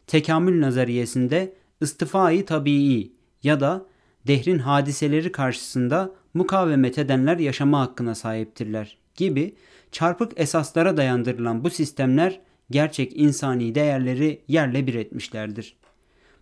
Tekamül 0.06 0.60
nazariyesinde 0.60 1.54
istifai 1.80 2.44
tabii 2.44 3.12
ya 3.42 3.60
da 3.60 3.86
dehrin 4.26 4.58
hadiseleri 4.58 5.32
karşısında 5.32 6.12
mukavemet 6.34 6.98
edenler 6.98 7.38
yaşama 7.38 7.80
hakkına 7.80 8.14
sahiptirler 8.14 8.98
gibi 9.14 9.54
çarpık 9.92 10.32
esaslara 10.36 10.96
dayandırılan 10.96 11.64
bu 11.64 11.70
sistemler 11.70 12.40
gerçek 12.70 13.16
insani 13.16 13.74
değerleri 13.74 14.42
yerle 14.48 14.86
bir 14.86 14.94
etmişlerdir. 14.94 15.76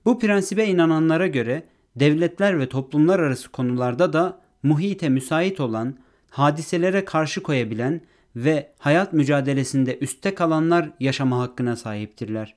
Bu 0.05 0.19
prensibe 0.19 0.67
inananlara 0.67 1.27
göre 1.27 1.63
devletler 1.97 2.61
ve 2.61 2.69
toplumlar 2.69 3.21
arası 3.21 3.51
konularda 3.51 4.13
da 4.13 4.41
muhite 4.63 5.09
müsait 5.09 5.61
olan, 5.61 5.99
hadiselere 6.31 7.05
karşı 7.05 7.43
koyabilen 7.43 8.01
ve 8.37 8.73
hayat 8.79 9.13
mücadelesinde 9.13 9.99
üstte 9.99 10.35
kalanlar 10.35 10.91
yaşama 11.01 11.39
hakkına 11.39 11.77
sahiptirler. 11.77 12.55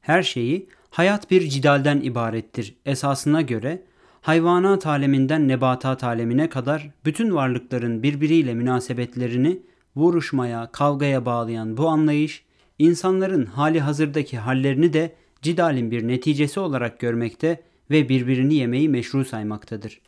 Her 0.00 0.22
şeyi 0.22 0.68
hayat 0.90 1.30
bir 1.30 1.48
cidalden 1.48 2.00
ibarettir 2.00 2.74
esasına 2.86 3.42
göre 3.42 3.82
hayvanat 4.20 4.86
aleminden 4.86 5.48
nebatat 5.48 6.04
alemine 6.04 6.48
kadar 6.48 6.90
bütün 7.04 7.34
varlıkların 7.34 8.02
birbiriyle 8.02 8.54
münasebetlerini 8.54 9.62
vuruşmaya, 9.96 10.72
kavgaya 10.72 11.26
bağlayan 11.26 11.76
bu 11.76 11.88
anlayış 11.88 12.44
insanların 12.78 13.46
hali 13.46 13.80
hazırdaki 13.80 14.38
hallerini 14.38 14.92
de 14.92 15.14
cidalin 15.42 15.90
bir 15.90 16.08
neticesi 16.08 16.60
olarak 16.60 17.00
görmekte 17.00 17.62
ve 17.90 18.08
birbirini 18.08 18.54
yemeyi 18.54 18.88
meşru 18.88 19.24
saymaktadır. 19.24 20.00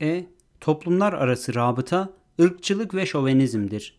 E. 0.00 0.26
Toplumlar 0.60 1.12
arası 1.12 1.54
rabıta, 1.54 2.12
ırkçılık 2.40 2.94
ve 2.94 3.06
şovenizmdir. 3.06 3.98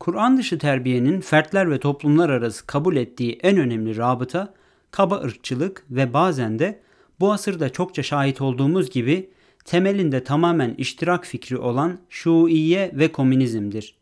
Kur'an 0.00 0.38
dışı 0.38 0.58
terbiyenin 0.58 1.20
fertler 1.20 1.70
ve 1.70 1.80
toplumlar 1.80 2.30
arası 2.30 2.66
kabul 2.66 2.96
ettiği 2.96 3.38
en 3.42 3.56
önemli 3.56 3.96
rabıta, 3.96 4.54
kaba 4.90 5.20
ırkçılık 5.20 5.84
ve 5.90 6.12
bazen 6.12 6.58
de 6.58 6.80
bu 7.20 7.32
asırda 7.32 7.68
çokça 7.68 8.02
şahit 8.02 8.40
olduğumuz 8.40 8.90
gibi 8.90 9.30
temelinde 9.64 10.24
tamamen 10.24 10.74
iştirak 10.74 11.26
fikri 11.26 11.56
olan 11.56 11.98
Şuiye 12.08 12.90
ve 12.94 13.12
komünizmdir. 13.12 13.94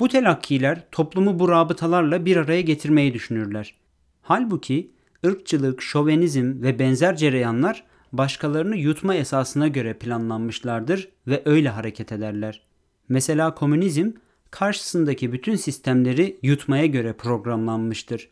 Bu 0.00 0.08
telakkiler 0.08 0.84
toplumu 0.92 1.38
bu 1.38 1.48
rabıtalarla 1.48 2.24
bir 2.24 2.36
araya 2.36 2.60
getirmeyi 2.60 3.14
düşünürler. 3.14 3.74
Halbuki 4.22 4.90
ırkçılık, 5.26 5.82
şovenizm 5.82 6.62
ve 6.62 6.78
benzer 6.78 7.16
cereyanlar 7.16 7.84
başkalarını 8.12 8.76
yutma 8.76 9.14
esasına 9.14 9.68
göre 9.68 9.94
planlanmışlardır 9.94 11.08
ve 11.26 11.42
öyle 11.44 11.68
hareket 11.68 12.12
ederler. 12.12 12.62
Mesela 13.08 13.54
komünizm 13.54 14.10
karşısındaki 14.54 15.32
bütün 15.32 15.56
sistemleri 15.56 16.38
yutmaya 16.42 16.86
göre 16.86 17.12
programlanmıştır. 17.12 18.28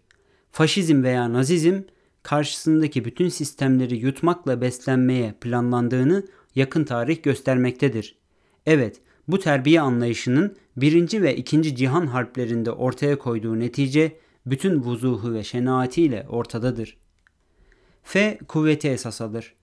Faşizm 0.52 1.02
veya 1.02 1.33
nazizm 1.33 1.81
karşısındaki 2.23 3.05
bütün 3.05 3.29
sistemleri 3.29 3.97
yutmakla 3.97 4.61
beslenmeye 4.61 5.35
planlandığını 5.41 6.26
yakın 6.55 6.85
tarih 6.85 7.23
göstermektedir. 7.23 8.17
Evet, 8.67 9.00
bu 9.29 9.38
terbiye 9.38 9.81
anlayışının 9.81 10.57
birinci 10.76 11.23
ve 11.23 11.37
ikinci 11.37 11.76
cihan 11.76 12.07
harplerinde 12.07 12.71
ortaya 12.71 13.19
koyduğu 13.19 13.59
netice 13.59 14.17
bütün 14.47 14.83
vuzuhu 14.83 15.35
ve 15.35 15.45
şenaatiyle 15.45 16.26
ortadadır. 16.29 16.97
F. 18.02 18.38
Kuvveti 18.49 18.88
esas 18.88 19.21
alır. 19.21 19.55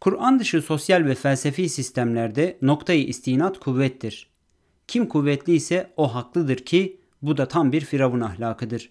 Kur'an 0.00 0.38
dışı 0.38 0.62
sosyal 0.62 1.04
ve 1.04 1.14
felsefi 1.14 1.68
sistemlerde 1.68 2.58
noktayı 2.62 3.06
istinat 3.06 3.60
kuvvettir. 3.60 4.35
Kim 4.88 5.06
kuvvetli 5.08 5.54
ise 5.54 5.92
o 5.96 6.14
haklıdır 6.14 6.56
ki 6.56 7.00
bu 7.22 7.36
da 7.36 7.48
tam 7.48 7.72
bir 7.72 7.80
firavun 7.80 8.20
ahlakıdır. 8.20 8.90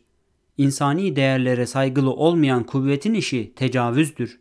İnsani 0.57 1.15
değerlere 1.15 1.65
saygılı 1.65 2.11
olmayan 2.11 2.63
kuvvetin 2.63 3.13
işi 3.13 3.53
tecavüzdür. 3.55 4.39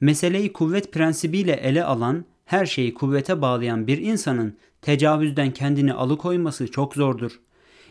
Meseleyi 0.00 0.52
kuvvet 0.52 0.92
prensibiyle 0.92 1.52
ele 1.52 1.84
alan, 1.84 2.24
her 2.44 2.66
şeyi 2.66 2.94
kuvvete 2.94 3.42
bağlayan 3.42 3.86
bir 3.86 3.98
insanın 3.98 4.56
tecavüzden 4.82 5.50
kendini 5.50 5.92
alıkoyması 5.92 6.70
çok 6.70 6.94
zordur. 6.94 7.40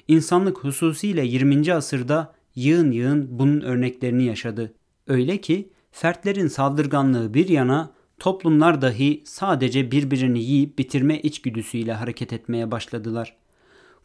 İnsanlık 0.07 0.57
hususiyle 0.57 1.25
20. 1.25 1.73
asırda 1.73 2.33
yığın 2.55 2.91
yığın 2.91 3.39
bunun 3.39 3.61
örneklerini 3.61 4.23
yaşadı. 4.23 4.73
Öyle 5.07 5.37
ki 5.37 5.69
fertlerin 5.91 6.47
saldırganlığı 6.47 7.33
bir 7.33 7.49
yana 7.49 7.91
toplumlar 8.19 8.81
dahi 8.81 9.21
sadece 9.25 9.91
birbirini 9.91 10.39
yiyip 10.43 10.79
bitirme 10.79 11.19
içgüdüsüyle 11.19 11.93
hareket 11.93 12.33
etmeye 12.33 12.71
başladılar. 12.71 13.35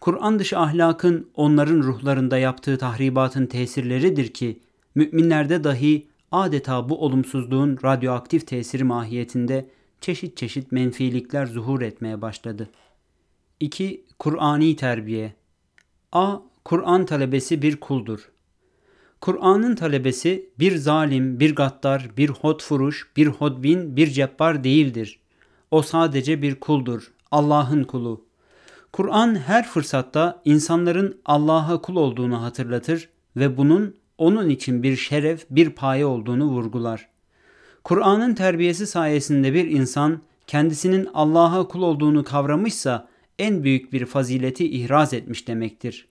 Kur'an 0.00 0.38
dışı 0.38 0.58
ahlakın 0.58 1.30
onların 1.34 1.82
ruhlarında 1.82 2.38
yaptığı 2.38 2.78
tahribatın 2.78 3.46
tesirleridir 3.46 4.28
ki 4.28 4.60
müminlerde 4.94 5.64
dahi 5.64 6.06
adeta 6.32 6.88
bu 6.88 7.04
olumsuzluğun 7.04 7.78
radyoaktif 7.84 8.46
tesiri 8.46 8.84
mahiyetinde 8.84 9.70
çeşit 10.00 10.36
çeşit 10.36 10.72
menfilikler 10.72 11.46
zuhur 11.46 11.82
etmeye 11.82 12.22
başladı. 12.22 12.70
2. 13.60 14.04
Kur'ani 14.18 14.76
terbiye 14.76 15.34
A. 16.12 16.36
Kur'an 16.64 17.06
talebesi 17.06 17.62
bir 17.62 17.76
kuldur. 17.76 18.30
Kur'an'ın 19.20 19.74
talebesi 19.74 20.50
bir 20.58 20.76
zalim, 20.76 21.40
bir 21.40 21.54
gaddar, 21.54 22.10
bir 22.16 22.28
hotfuruş, 22.28 23.10
bir 23.16 23.26
hodbin, 23.26 23.96
bir 23.96 24.06
cebbar 24.06 24.64
değildir. 24.64 25.20
O 25.70 25.82
sadece 25.82 26.42
bir 26.42 26.54
kuldur, 26.54 27.12
Allah'ın 27.30 27.84
kulu. 27.84 28.24
Kur'an 28.92 29.34
her 29.34 29.68
fırsatta 29.68 30.42
insanların 30.44 31.20
Allah'a 31.24 31.80
kul 31.80 31.96
olduğunu 31.96 32.42
hatırlatır 32.42 33.08
ve 33.36 33.56
bunun 33.56 33.96
onun 34.18 34.48
için 34.48 34.82
bir 34.82 34.96
şeref, 34.96 35.46
bir 35.50 35.70
paye 35.70 36.06
olduğunu 36.06 36.44
vurgular. 36.44 37.08
Kur'an'ın 37.84 38.34
terbiyesi 38.34 38.86
sayesinde 38.86 39.54
bir 39.54 39.70
insan 39.70 40.22
kendisinin 40.46 41.08
Allah'a 41.14 41.68
kul 41.68 41.82
olduğunu 41.82 42.24
kavramışsa 42.24 43.08
en 43.38 43.64
büyük 43.64 43.92
bir 43.92 44.06
fazileti 44.06 44.70
ihraz 44.70 45.14
etmiş 45.14 45.48
demektir. 45.48 46.09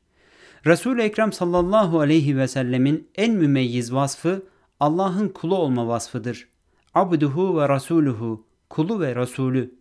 Resul-i 0.65 1.01
Ekrem 1.01 1.33
sallallahu 1.33 1.99
aleyhi 1.99 2.37
ve 2.37 2.47
sellemin 2.47 3.07
en 3.15 3.33
mümeyyiz 3.33 3.93
vasfı 3.93 4.43
Allah'ın 4.79 5.29
kulu 5.29 5.55
olma 5.55 5.87
vasfıdır. 5.87 6.47
Abduhu 6.93 7.59
ve 7.59 7.69
rasuluhu, 7.69 8.45
kulu 8.69 8.99
ve 8.99 9.15
rasulü. 9.15 9.73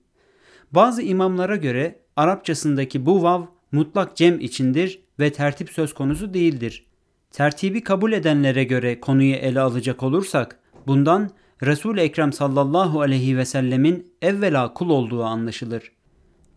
Bazı 0.72 1.02
imamlara 1.02 1.56
göre 1.56 1.98
Arapçasındaki 2.16 3.06
bu 3.06 3.22
vav 3.22 3.42
mutlak 3.72 4.16
cem 4.16 4.40
içindir 4.40 5.00
ve 5.20 5.32
tertip 5.32 5.70
söz 5.70 5.94
konusu 5.94 6.34
değildir. 6.34 6.86
Tertibi 7.30 7.84
kabul 7.84 8.12
edenlere 8.12 8.64
göre 8.64 9.00
konuyu 9.00 9.34
ele 9.34 9.60
alacak 9.60 10.02
olursak 10.02 10.60
bundan 10.86 11.30
Resul-i 11.62 12.00
Ekrem 12.00 12.32
sallallahu 12.32 13.00
aleyhi 13.00 13.36
ve 13.36 13.44
sellemin 13.44 14.12
evvela 14.22 14.74
kul 14.74 14.90
olduğu 14.90 15.24
anlaşılır. 15.24 15.92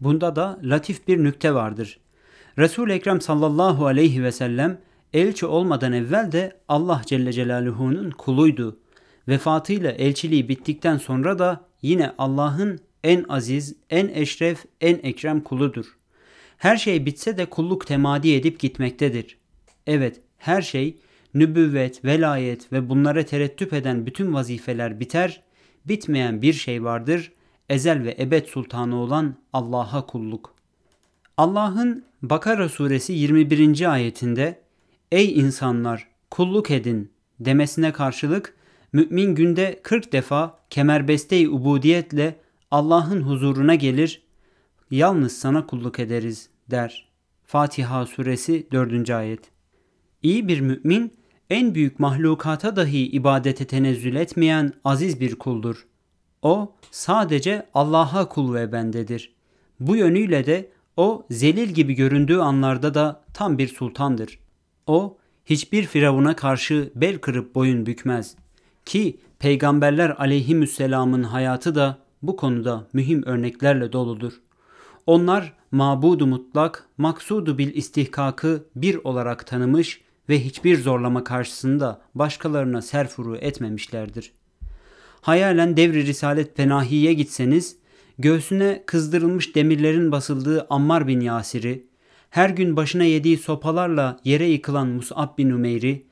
Bunda 0.02 0.36
da 0.36 0.60
latif 0.64 1.08
bir 1.08 1.24
nükte 1.24 1.54
vardır. 1.54 2.00
Resul-i 2.58 2.92
Ekrem 2.92 3.22
sallallahu 3.22 3.86
aleyhi 3.86 4.24
ve 4.24 4.32
sellem 4.32 4.82
elçi 5.14 5.46
olmadan 5.46 5.94
evvel 5.94 6.32
de 6.32 6.58
Allah 6.68 7.02
Celle 7.06 7.34
Celaluhu'nun 7.34 8.12
kuluydu. 8.12 8.80
Vefatıyla 9.28 9.92
elçiliği 9.92 10.50
bittikten 10.50 10.98
sonra 10.98 11.40
da 11.40 11.66
yine 11.82 12.12
Allah'ın 12.18 12.80
en 13.04 13.26
aziz, 13.30 13.76
en 13.90 14.08
eşref, 14.08 14.66
en 14.82 15.00
ekrem 15.04 15.42
kuludur. 15.42 15.98
Her 16.58 16.78
şey 16.78 17.06
bitse 17.06 17.38
de 17.38 17.46
kulluk 17.46 17.88
temadi 17.88 18.34
edip 18.34 18.60
gitmektedir. 18.60 19.38
Evet, 19.88 20.22
her 20.38 20.62
şey 20.62 20.98
nübüvvet, 21.34 22.06
velayet 22.06 22.74
ve 22.74 22.90
bunlara 22.90 23.26
terettüp 23.26 23.74
eden 23.74 24.06
bütün 24.06 24.34
vazifeler 24.34 25.00
biter, 25.00 25.44
bitmeyen 25.86 26.42
bir 26.42 26.54
şey 26.54 26.84
vardır, 26.84 27.32
ezel 27.70 28.04
ve 28.04 28.16
ebed 28.20 28.46
sultanı 28.46 28.96
olan 28.96 29.36
Allah'a 29.54 30.06
kulluk. 30.06 30.61
Allah'ın 31.38 32.06
Bakara 32.22 32.70
suresi 32.70 33.14
21. 33.14 33.92
ayetinde 33.92 34.62
Ey 35.12 35.40
insanlar 35.40 36.08
kulluk 36.30 36.72
edin 36.72 37.12
demesine 37.40 37.92
karşılık 37.94 38.56
mümin 38.94 39.36
günde 39.36 39.80
40 39.84 40.14
defa 40.14 40.60
kemerbeste-i 40.70 41.50
ubudiyetle 41.50 42.40
Allah'ın 42.72 43.22
huzuruna 43.22 43.76
gelir, 43.76 44.24
yalnız 44.92 45.38
sana 45.38 45.66
kulluk 45.66 46.00
ederiz 46.00 46.50
der. 46.72 47.08
Fatiha 47.44 48.06
suresi 48.06 48.68
4. 48.72 49.10
ayet. 49.10 49.40
İyi 50.24 50.48
bir 50.48 50.62
mümin 50.62 51.14
en 51.50 51.76
büyük 51.76 52.00
mahlukata 52.00 52.76
dahi 52.76 53.08
ibadete 53.08 53.66
tenezzül 53.66 54.16
etmeyen 54.16 54.74
aziz 54.84 55.20
bir 55.20 55.36
kuldur. 55.36 55.88
O 56.42 56.74
sadece 56.92 57.68
Allah'a 57.74 58.30
kul 58.30 58.54
ve 58.54 58.72
bendedir. 58.72 59.34
Bu 59.80 59.96
yönüyle 59.96 60.46
de 60.46 60.71
o 60.98 61.26
zelil 61.30 61.70
gibi 61.70 61.94
göründüğü 61.94 62.38
anlarda 62.38 62.94
da 62.94 63.24
tam 63.34 63.58
bir 63.58 63.68
sultandır. 63.68 64.40
O 64.88 65.18
hiçbir 65.46 65.84
firavuna 65.84 66.36
karşı 66.36 66.92
bel 66.96 67.18
kırıp 67.18 67.56
boyun 67.56 67.86
bükmez. 67.86 68.36
Ki 68.86 69.20
peygamberler 69.40 70.10
aleyhisselamın 70.10 71.24
hayatı 71.24 71.76
da 71.76 71.98
bu 72.22 72.36
konuda 72.36 72.88
mühim 72.94 73.24
örneklerle 73.24 73.94
doludur. 73.94 74.34
Onlar 75.06 75.54
mabudu 75.72 76.28
mutlak, 76.28 76.88
maksudu 76.98 77.58
bil 77.58 77.76
istihkakı 77.76 78.66
bir 78.76 78.96
olarak 79.04 79.48
tanımış 79.48 80.02
ve 80.30 80.46
hiçbir 80.46 80.82
zorlama 80.82 81.24
karşısında 81.24 82.02
başkalarına 82.16 82.82
serfuru 82.82 83.38
etmemişlerdir. 83.38 84.32
Hayalen 85.22 85.78
devri 85.78 86.06
risalet 86.06 86.56
penahiye 86.58 87.14
gitseniz, 87.14 87.76
göğsüne 88.20 88.84
kızdırılmış 88.86 89.56
demirlerin 89.56 90.12
basıldığı 90.12 90.68
Ammar 90.70 91.08
bin 91.08 91.20
Yasir'i, 91.20 91.86
her 92.30 92.50
gün 92.50 92.76
başına 92.76 93.04
yediği 93.04 93.38
sopalarla 93.38 94.20
yere 94.24 94.46
yıkılan 94.46 94.88
Mus'ab 94.88 95.38
bin 95.38 95.50
Ümeyr'i, 95.50 96.06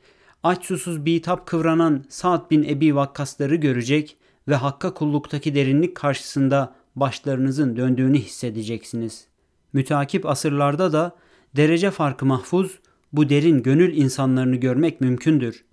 aç 0.43 0.65
susuz 0.65 1.05
bitap 1.05 1.47
kıvranan 1.47 2.05
Sa'd 2.09 2.51
bin 2.51 2.63
Ebi 2.63 2.95
Vakkasları 2.95 3.55
görecek 3.55 4.17
ve 4.47 4.55
Hakk'a 4.55 4.93
kulluktaki 4.93 5.55
derinlik 5.55 5.95
karşısında 5.95 6.75
başlarınızın 6.95 7.77
döndüğünü 7.77 8.17
hissedeceksiniz. 8.17 9.27
Mütakip 9.73 10.25
asırlarda 10.25 10.93
da 10.93 11.15
derece 11.55 11.91
farkı 11.91 12.25
mahfuz, 12.25 12.79
bu 13.13 13.29
derin 13.29 13.63
gönül 13.63 13.97
insanlarını 13.97 14.55
görmek 14.55 15.01
mümkündür. 15.01 15.65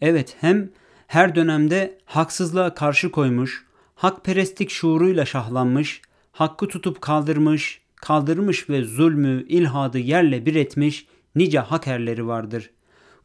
Evet 0.00 0.36
hem 0.40 0.70
her 1.06 1.34
dönemde 1.34 1.98
haksızlığa 2.04 2.74
karşı 2.74 3.10
koymuş, 3.10 3.65
hakperestlik 3.96 4.70
şuuruyla 4.70 5.26
şahlanmış, 5.26 6.02
hakkı 6.32 6.68
tutup 6.68 7.00
kaldırmış, 7.00 7.80
kaldırmış 7.96 8.70
ve 8.70 8.82
zulmü, 8.82 9.44
ilhadı 9.48 9.98
yerle 9.98 10.46
bir 10.46 10.54
etmiş 10.54 11.06
nice 11.34 11.58
hak 11.58 11.88
erleri 11.88 12.26
vardır. 12.26 12.70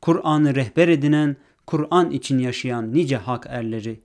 Kur'an'ı 0.01 0.55
rehber 0.55 0.87
edinen, 0.87 1.35
Kur'an 1.67 2.11
için 2.11 2.39
yaşayan 2.39 2.93
nice 2.93 3.17
hak 3.17 3.45
erleri. 3.49 3.99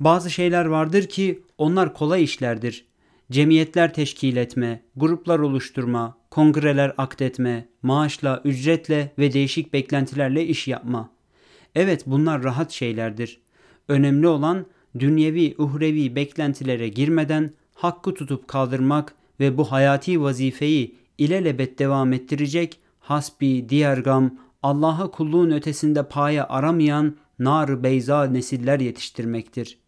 Bazı 0.00 0.30
şeyler 0.30 0.64
vardır 0.64 1.06
ki 1.06 1.42
onlar 1.58 1.94
kolay 1.94 2.24
işlerdir. 2.24 2.84
Cemiyetler 3.30 3.94
teşkil 3.94 4.36
etme, 4.36 4.82
gruplar 4.96 5.38
oluşturma, 5.38 6.18
kongreler 6.30 6.94
akdetme, 6.98 7.68
maaşla, 7.82 8.40
ücretle 8.44 9.12
ve 9.18 9.32
değişik 9.32 9.72
beklentilerle 9.72 10.46
iş 10.46 10.68
yapma. 10.68 11.10
Evet 11.74 12.02
bunlar 12.06 12.42
rahat 12.42 12.70
şeylerdir. 12.70 13.40
Önemli 13.88 14.28
olan 14.28 14.66
dünyevi, 14.98 15.54
uhrevi 15.58 16.16
beklentilere 16.16 16.88
girmeden 16.88 17.50
hakkı 17.74 18.14
tutup 18.14 18.48
kaldırmak 18.48 19.14
ve 19.40 19.58
bu 19.58 19.72
hayati 19.72 20.22
vazifeyi 20.22 20.96
ilelebet 21.18 21.78
devam 21.78 22.12
ettirecek 22.12 22.80
hasbi, 23.00 23.68
diğer 23.68 23.98
gam, 23.98 24.38
Allah'a 24.62 25.10
kulluğun 25.10 25.50
ötesinde 25.50 26.08
paya 26.08 26.48
aramayan 26.48 27.16
nar 27.38 27.82
beyza 27.82 28.24
nesiller 28.24 28.80
yetiştirmektir. 28.80 29.78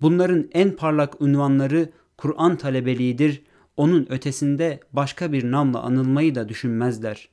Bunların 0.00 0.48
en 0.52 0.76
parlak 0.76 1.20
unvanları 1.20 1.92
Kur'an 2.16 2.56
talebeliğidir, 2.56 3.42
onun 3.76 4.06
ötesinde 4.10 4.80
başka 4.92 5.32
bir 5.32 5.50
namla 5.50 5.82
anılmayı 5.82 6.34
da 6.34 6.48
düşünmezler. 6.48 7.28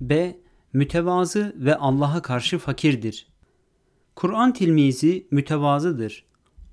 B. 0.00 0.36
Mütevazı 0.72 1.54
ve 1.56 1.76
Allah'a 1.76 2.22
karşı 2.22 2.58
fakirdir. 2.58 3.26
Kur'an 4.16 4.52
tilmizi 4.52 5.26
mütevazıdır. 5.30 6.24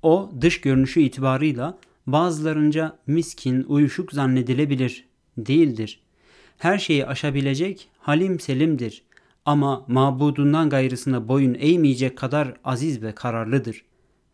O 0.02 0.30
dış 0.40 0.60
görünüşü 0.60 1.00
itibarıyla 1.00 1.78
bazılarınca 2.06 2.98
miskin, 3.06 3.64
uyuşuk 3.68 4.12
zannedilebilir. 4.12 5.04
Değildir. 5.38 6.00
Her 6.58 6.78
şeyi 6.78 7.06
aşabilecek 7.06 7.88
halim 7.98 8.40
selimdir. 8.40 9.02
Ama 9.46 9.84
mabudundan 9.88 10.70
gayrısına 10.70 11.28
boyun 11.28 11.54
eğmeyecek 11.54 12.18
kadar 12.18 12.54
aziz 12.64 13.02
ve 13.02 13.12
kararlıdır. 13.12 13.84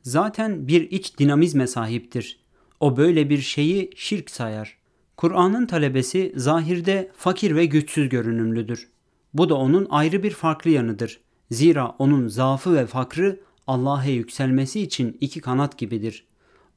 Zaten 0.03 0.69
bir 0.69 0.91
iç 0.91 1.19
dinamizme 1.19 1.67
sahiptir. 1.67 2.41
O 2.81 2.97
böyle 2.97 3.31
bir 3.31 3.39
şeyi 3.39 3.91
şirk 3.97 4.31
sayar. 4.31 4.79
Kur'an'ın 5.17 5.67
talebesi 5.67 6.33
zahirde 6.37 7.11
fakir 7.17 7.57
ve 7.57 7.67
güçsüz 7.67 8.09
görünümlüdür. 8.09 8.89
Bu 9.35 9.49
da 9.49 9.55
onun 9.55 9.87
ayrı 9.91 10.23
bir 10.23 10.31
farklı 10.31 10.71
yanıdır. 10.71 11.21
Zira 11.51 11.95
onun 11.99 12.29
zaafı 12.29 12.75
ve 12.75 12.87
fakrı 12.87 13.41
Allah'a 13.67 14.05
yükselmesi 14.05 14.81
için 14.81 15.17
iki 15.21 15.41
kanat 15.41 15.79
gibidir. 15.79 16.27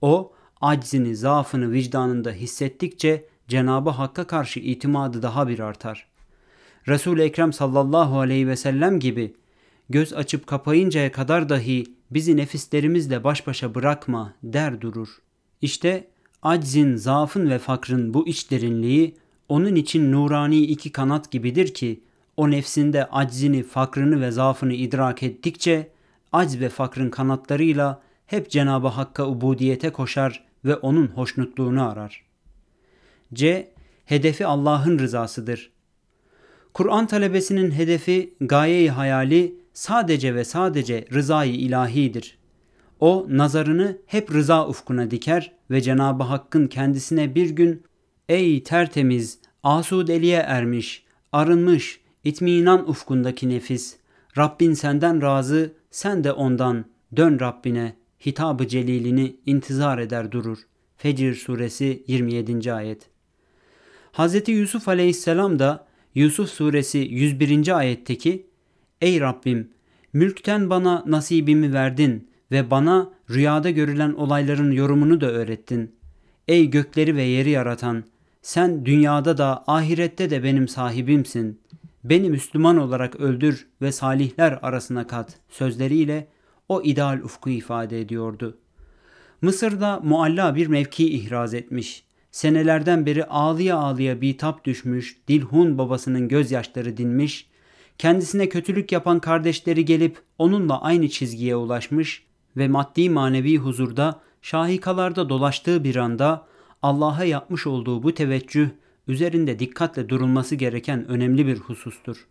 O 0.01 0.33
aczini, 0.61 1.15
zaafını 1.15 1.71
vicdanında 1.71 2.31
hissettikçe 2.31 3.25
Cenabı 3.47 3.89
Hakk'a 3.89 4.27
karşı 4.27 4.59
itimadı 4.59 5.21
daha 5.21 5.47
bir 5.47 5.59
artar. 5.59 6.07
Resul-i 6.87 7.21
Ekrem 7.21 7.53
sallallahu 7.53 8.19
aleyhi 8.19 8.47
ve 8.47 8.55
sellem 8.55 8.99
gibi 8.99 9.33
göz 9.89 10.13
açıp 10.13 10.47
kapayıncaya 10.47 11.11
kadar 11.11 11.49
dahi 11.49 11.83
bizi 12.11 12.37
nefislerimizle 12.37 13.23
baş 13.23 13.47
başa 13.47 13.75
bırakma 13.75 14.33
der 14.43 14.81
durur. 14.81 15.09
İşte 15.61 16.07
aczin, 16.41 16.95
zaafın 16.95 17.49
ve 17.49 17.59
fakrın 17.59 18.13
bu 18.13 18.27
iç 18.27 18.51
derinliği 18.51 19.15
onun 19.49 19.75
için 19.75 20.11
nurani 20.11 20.59
iki 20.59 20.91
kanat 20.91 21.31
gibidir 21.31 21.73
ki 21.73 22.03
o 22.41 22.51
nefsinde 22.51 23.05
aczini, 23.05 23.63
fakrını 23.63 24.21
ve 24.21 24.31
zaafını 24.31 24.73
idrak 24.73 25.23
ettikçe 25.23 25.89
acz 26.31 26.59
ve 26.59 26.69
fakrın 26.69 27.09
kanatlarıyla 27.09 28.01
hep 28.25 28.49
Cenab-ı 28.49 28.87
Hakk'a 28.87 29.27
ubudiyete 29.27 29.89
koşar 29.89 30.43
ve 30.65 30.75
onun 30.75 31.07
hoşnutluğunu 31.07 31.89
arar. 31.89 32.23
C. 33.33 33.71
Hedefi 34.05 34.45
Allah'ın 34.45 34.99
rızasıdır. 34.99 35.71
Kur'an 36.73 37.07
talebesinin 37.07 37.71
hedefi, 37.71 38.33
gayeyi 38.41 38.91
hayali 38.91 39.55
sadece 39.73 40.35
ve 40.35 40.43
sadece 40.43 41.05
rızayı 41.13 41.53
ilahidir. 41.53 42.37
O 42.99 43.27
nazarını 43.29 43.97
hep 44.05 44.33
rıza 44.33 44.67
ufkuna 44.67 45.11
diker 45.11 45.51
ve 45.71 45.81
Cenab-ı 45.81 46.23
Hakk'ın 46.23 46.67
kendisine 46.67 47.35
bir 47.35 47.49
gün 47.49 47.83
''Ey 48.29 48.63
tertemiz, 48.63 49.39
asudeliğe 49.63 50.39
ermiş, 50.39 51.03
arınmış, 51.31 52.00
itminan 52.23 52.89
ufkundaki 52.89 53.49
nefis, 53.49 53.97
Rabbin 54.37 54.73
senden 54.73 55.21
razı, 55.21 55.73
sen 55.91 56.23
de 56.23 56.31
ondan, 56.31 56.85
dön 57.15 57.39
Rabbine, 57.39 57.95
hitabı 58.25 58.67
celilini 58.67 59.35
intizar 59.45 59.97
eder 59.99 60.31
durur. 60.31 60.57
Fecir 60.97 61.35
suresi 61.35 62.03
27. 62.07 62.73
ayet. 62.73 63.09
Hz. 64.13 64.47
Yusuf 64.47 64.87
aleyhisselam 64.87 65.59
da 65.59 65.87
Yusuf 66.15 66.49
suresi 66.49 66.97
101. 66.97 67.77
ayetteki 67.77 68.47
Ey 69.01 69.19
Rabbim 69.19 69.69
mülkten 70.13 70.69
bana 70.69 71.03
nasibimi 71.07 71.73
verdin 71.73 72.29
ve 72.51 72.71
bana 72.71 73.11
rüyada 73.29 73.69
görülen 73.69 74.13
olayların 74.13 74.71
yorumunu 74.71 75.21
da 75.21 75.31
öğrettin. 75.31 75.95
Ey 76.47 76.69
gökleri 76.69 77.15
ve 77.15 77.23
yeri 77.23 77.49
yaratan 77.49 78.03
sen 78.41 78.85
dünyada 78.85 79.37
da 79.37 79.63
ahirette 79.67 80.29
de 80.29 80.43
benim 80.43 80.67
sahibimsin. 80.67 81.60
Beni 82.03 82.29
Müslüman 82.29 82.77
olarak 82.77 83.15
öldür 83.15 83.67
ve 83.81 83.91
salihler 83.91 84.59
arasına 84.61 85.07
kat 85.07 85.39
sözleriyle 85.49 86.27
o 86.69 86.81
ideal 86.81 87.19
ufku 87.23 87.49
ifade 87.49 88.01
ediyordu. 88.01 88.57
Mısır'da 89.41 89.99
mualla 90.03 90.55
bir 90.55 90.67
mevki 90.67 91.13
ihraz 91.13 91.53
etmiş. 91.53 92.03
Senelerden 92.31 93.05
beri 93.05 93.25
ağlıya 93.25 93.77
ağlıya 93.77 94.21
bitap 94.21 94.65
düşmüş, 94.65 95.17
Dilhun 95.27 95.77
babasının 95.77 96.27
gözyaşları 96.27 96.97
dinmiş, 96.97 97.49
kendisine 97.97 98.49
kötülük 98.49 98.91
yapan 98.91 99.19
kardeşleri 99.19 99.85
gelip 99.85 100.21
onunla 100.37 100.81
aynı 100.81 101.09
çizgiye 101.09 101.55
ulaşmış 101.55 102.23
ve 102.57 102.67
maddi 102.67 103.09
manevi 103.09 103.57
huzurda 103.57 104.19
şahikalarda 104.41 105.29
dolaştığı 105.29 105.83
bir 105.83 105.95
anda 105.95 106.47
Allah'a 106.81 107.23
yapmış 107.23 107.67
olduğu 107.67 108.03
bu 108.03 108.13
teveccüh 108.13 108.69
üzerinde 109.07 109.59
dikkatle 109.59 110.09
durulması 110.09 110.55
gereken 110.55 111.07
önemli 111.07 111.47
bir 111.47 111.57
husustur. 111.57 112.27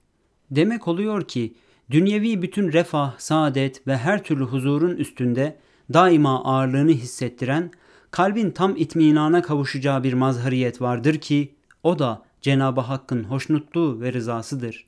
Demek 0.51 0.89
oluyor 0.89 1.29
ki 1.29 1.55
dünyevi 1.91 2.43
bütün 2.43 2.73
refah, 2.73 3.19
saadet 3.19 3.87
ve 3.87 3.97
her 3.97 4.25
türlü 4.25 4.45
huzurun 4.45 4.97
üstünde 4.97 5.59
daima 5.93 6.45
ağırlığını 6.45 6.91
hissettiren, 6.91 7.71
kalbin 8.11 8.51
tam 8.51 8.77
itminana 8.77 9.43
kavuşacağı 9.43 10.05
bir 10.05 10.13
mazhariyet 10.13 10.81
vardır 10.81 11.15
ki 11.15 11.55
o 11.83 11.99
da 11.99 12.23
Cenab-ı 12.41 12.81
Hakk'ın 12.81 13.25
hoşnutluğu 13.25 14.01
ve 14.01 14.13
rızasıdır. 14.13 14.87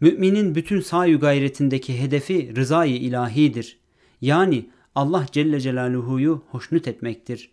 Müminin 0.00 0.54
bütün 0.54 0.80
sayu 0.80 1.20
gayretindeki 1.20 2.00
hedefi 2.00 2.56
rızayı 2.56 2.96
ilahidir. 2.96 3.78
Yani 4.20 4.70
Allah 4.94 5.26
Celle 5.32 5.60
Celaluhu'yu 5.60 6.42
hoşnut 6.50 6.88
etmektir. 6.88 7.50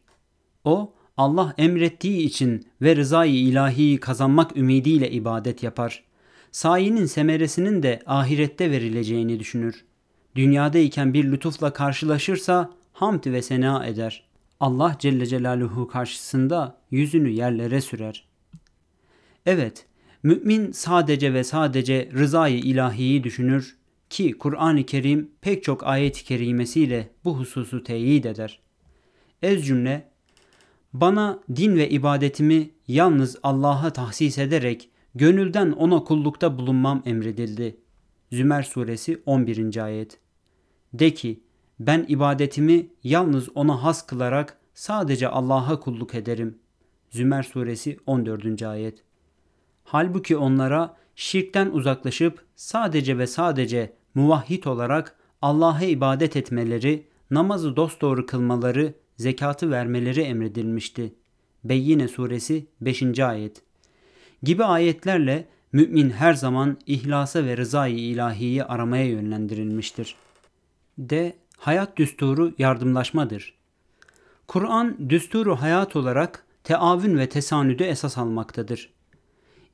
O 0.63 0.93
Allah 1.17 1.53
emrettiği 1.57 2.25
için 2.27 2.67
ve 2.81 2.95
rızayı 2.95 3.35
ilahiyi 3.35 3.99
kazanmak 3.99 4.57
ümidiyle 4.57 5.11
ibadet 5.11 5.63
yapar. 5.63 6.03
Sayinin 6.51 7.05
semeresinin 7.05 7.83
de 7.83 7.99
ahirette 8.05 8.71
verileceğini 8.71 9.39
düşünür. 9.39 9.85
Dünyadayken 10.35 11.13
bir 11.13 11.31
lütufla 11.31 11.73
karşılaşırsa 11.73 12.71
hamd 12.93 13.25
ve 13.25 13.41
sena 13.41 13.85
eder. 13.85 14.23
Allah 14.59 14.95
Celle 14.99 15.25
Celaluhu 15.25 15.87
karşısında 15.87 16.77
yüzünü 16.91 17.29
yerlere 17.29 17.81
sürer. 17.81 18.27
Evet, 19.45 19.85
mümin 20.23 20.71
sadece 20.71 21.33
ve 21.33 21.43
sadece 21.43 22.09
rızayı 22.13 22.57
ilahiyi 22.57 23.23
düşünür 23.23 23.77
ki 24.09 24.31
Kur'an-ı 24.31 24.85
Kerim 24.85 25.31
pek 25.41 25.63
çok 25.63 25.83
ayet-i 25.83 26.23
kerimesiyle 26.23 27.09
bu 27.25 27.37
hususu 27.37 27.83
teyit 27.83 28.25
eder. 28.25 28.59
Ez 29.41 29.65
cümle 29.65 30.09
bana 30.93 31.39
din 31.55 31.75
ve 31.75 31.89
ibadetimi 31.89 32.69
yalnız 32.87 33.37
Allah'a 33.43 33.89
tahsis 33.93 34.37
ederek 34.37 34.89
gönülden 35.15 35.71
ona 35.71 36.03
kullukta 36.03 36.57
bulunmam 36.57 37.03
emredildi. 37.05 37.77
Zümer 38.31 38.63
suresi 38.63 39.21
11. 39.25 39.83
ayet. 39.83 40.19
De 40.93 41.13
ki 41.13 41.43
ben 41.79 42.05
ibadetimi 42.07 42.87
yalnız 43.03 43.49
ona 43.55 43.83
has 43.83 44.05
kılarak 44.05 44.57
sadece 44.73 45.27
Allah'a 45.27 45.79
kulluk 45.79 46.15
ederim. 46.15 46.59
Zümer 47.09 47.43
suresi 47.43 47.97
14. 48.05 48.63
ayet. 48.63 49.03
Halbuki 49.83 50.37
onlara 50.37 50.95
şirkten 51.15 51.69
uzaklaşıp 51.69 52.45
sadece 52.55 53.17
ve 53.17 53.27
sadece 53.27 53.93
muvahhid 54.15 54.63
olarak 54.63 55.15
Allah'a 55.41 55.83
ibadet 55.83 56.35
etmeleri, 56.35 57.07
namazı 57.31 57.75
dosdoğru 57.75 58.25
kılmaları 58.25 58.93
zekatı 59.17 59.71
vermeleri 59.71 60.21
emredilmişti. 60.21 61.13
Beyyine 61.63 62.07
suresi 62.07 62.65
5. 62.81 63.19
ayet. 63.19 63.61
Gibi 64.43 64.63
ayetlerle 64.63 65.47
mümin 65.71 66.09
her 66.09 66.33
zaman 66.33 66.77
ihlasa 66.85 67.45
ve 67.45 67.57
rızayı 67.57 67.97
ilahiyi 67.97 68.63
aramaya 68.63 69.05
yönlendirilmiştir. 69.05 70.15
D. 70.97 71.35
Hayat 71.57 71.97
düsturu 71.97 72.53
yardımlaşmadır. 72.57 73.53
Kur'an 74.47 75.09
düsturu 75.09 75.55
hayat 75.55 75.95
olarak 75.95 76.45
teavün 76.63 77.17
ve 77.17 77.29
tesanüdü 77.29 77.83
esas 77.83 78.17
almaktadır. 78.17 78.93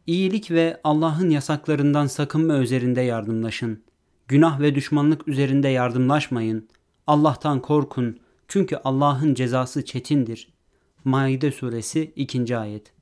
İyilik 0.08 0.52
ve 0.52 0.82
Allah'ın 0.84 1.30
yasaklarından 1.30 2.08
sakınma 2.08 2.58
üzerinde 2.58 3.02
yardımlaşın. 3.02 3.84
Günah 4.28 4.60
ve 4.60 4.76
düşmanlık 4.76 5.28
üzerinde 5.28 5.68
yardımlaşmayın. 5.68 6.68
Allah'tan 7.08 7.62
korkun, 7.62 8.20
çünkü 8.54 8.76
Allah'ın 8.84 9.34
cezası 9.34 9.86
çetindir. 9.86 10.54
Maide 11.04 11.52
suresi 11.52 12.12
2. 12.16 12.58
ayet. 12.58 12.94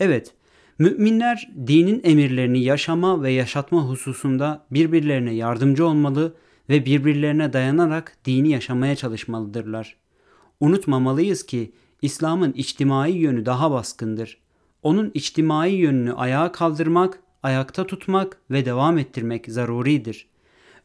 Evet, 0.00 0.34
müminler 0.78 1.50
dinin 1.66 2.00
emirlerini 2.04 2.58
yaşama 2.58 3.22
ve 3.22 3.32
yaşatma 3.32 3.88
hususunda 3.88 4.66
birbirlerine 4.70 5.34
yardımcı 5.34 5.86
olmalı 5.86 6.34
ve 6.68 6.86
birbirlerine 6.86 7.52
dayanarak 7.52 8.16
dini 8.24 8.48
yaşamaya 8.48 8.96
çalışmalıdırlar. 8.96 9.96
Unutmamalıyız 10.60 11.46
ki 11.46 11.72
İslam'ın 12.02 12.52
içtimai 12.52 13.12
yönü 13.12 13.46
daha 13.46 13.70
baskındır. 13.70 14.38
Onun 14.82 15.10
içtimai 15.14 15.72
yönünü 15.72 16.12
ayağa 16.12 16.52
kaldırmak, 16.52 17.22
ayakta 17.42 17.86
tutmak 17.86 18.40
ve 18.50 18.64
devam 18.64 18.98
ettirmek 18.98 19.46
zaruridir. 19.52 20.26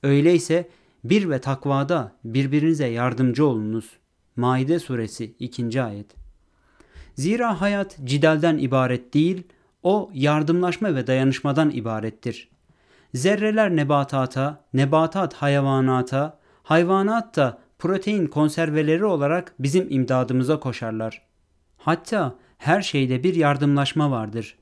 Öyleyse 0.04 0.70
bir 1.04 1.30
ve 1.30 1.42
takvada 1.42 2.12
birbirinize 2.24 2.88
yardımcı 2.88 3.46
olunuz. 3.46 3.90
Maide 4.36 4.80
suresi 4.80 5.36
2. 5.40 5.82
ayet. 5.82 6.16
Zira 7.16 7.62
hayat 7.62 7.98
cidalden 8.04 8.58
ibaret 8.58 9.14
değil, 9.14 9.44
o 9.84 10.12
yardımlaşma 10.14 10.96
ve 10.96 11.08
dayanışmadan 11.08 11.70
ibarettir. 11.70 12.50
Zerreler 13.14 13.76
nebatata, 13.76 14.66
nebatat 14.74 15.34
hayvanata, 15.34 16.40
hayvanat 16.64 17.36
da 17.36 17.58
protein 17.80 18.28
konserveleri 18.28 19.06
olarak 19.06 19.54
bizim 19.60 19.88
imdadımıza 19.90 20.60
koşarlar. 20.60 21.22
Hatta 21.78 22.36
her 22.58 22.82
şeyde 22.82 23.24
bir 23.24 23.36
yardımlaşma 23.36 24.12
vardır. 24.12 24.58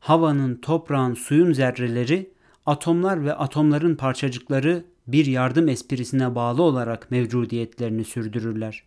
Havanın, 0.00 0.54
toprağın, 0.56 1.14
suyun 1.14 1.52
zerreleri, 1.52 2.30
atomlar 2.66 3.24
ve 3.24 3.34
atomların 3.34 3.94
parçacıkları 3.94 4.84
bir 5.08 5.26
yardım 5.26 5.68
esprisine 5.68 6.34
bağlı 6.34 6.62
olarak 6.62 7.10
mevcudiyetlerini 7.10 8.04
sürdürürler. 8.04 8.82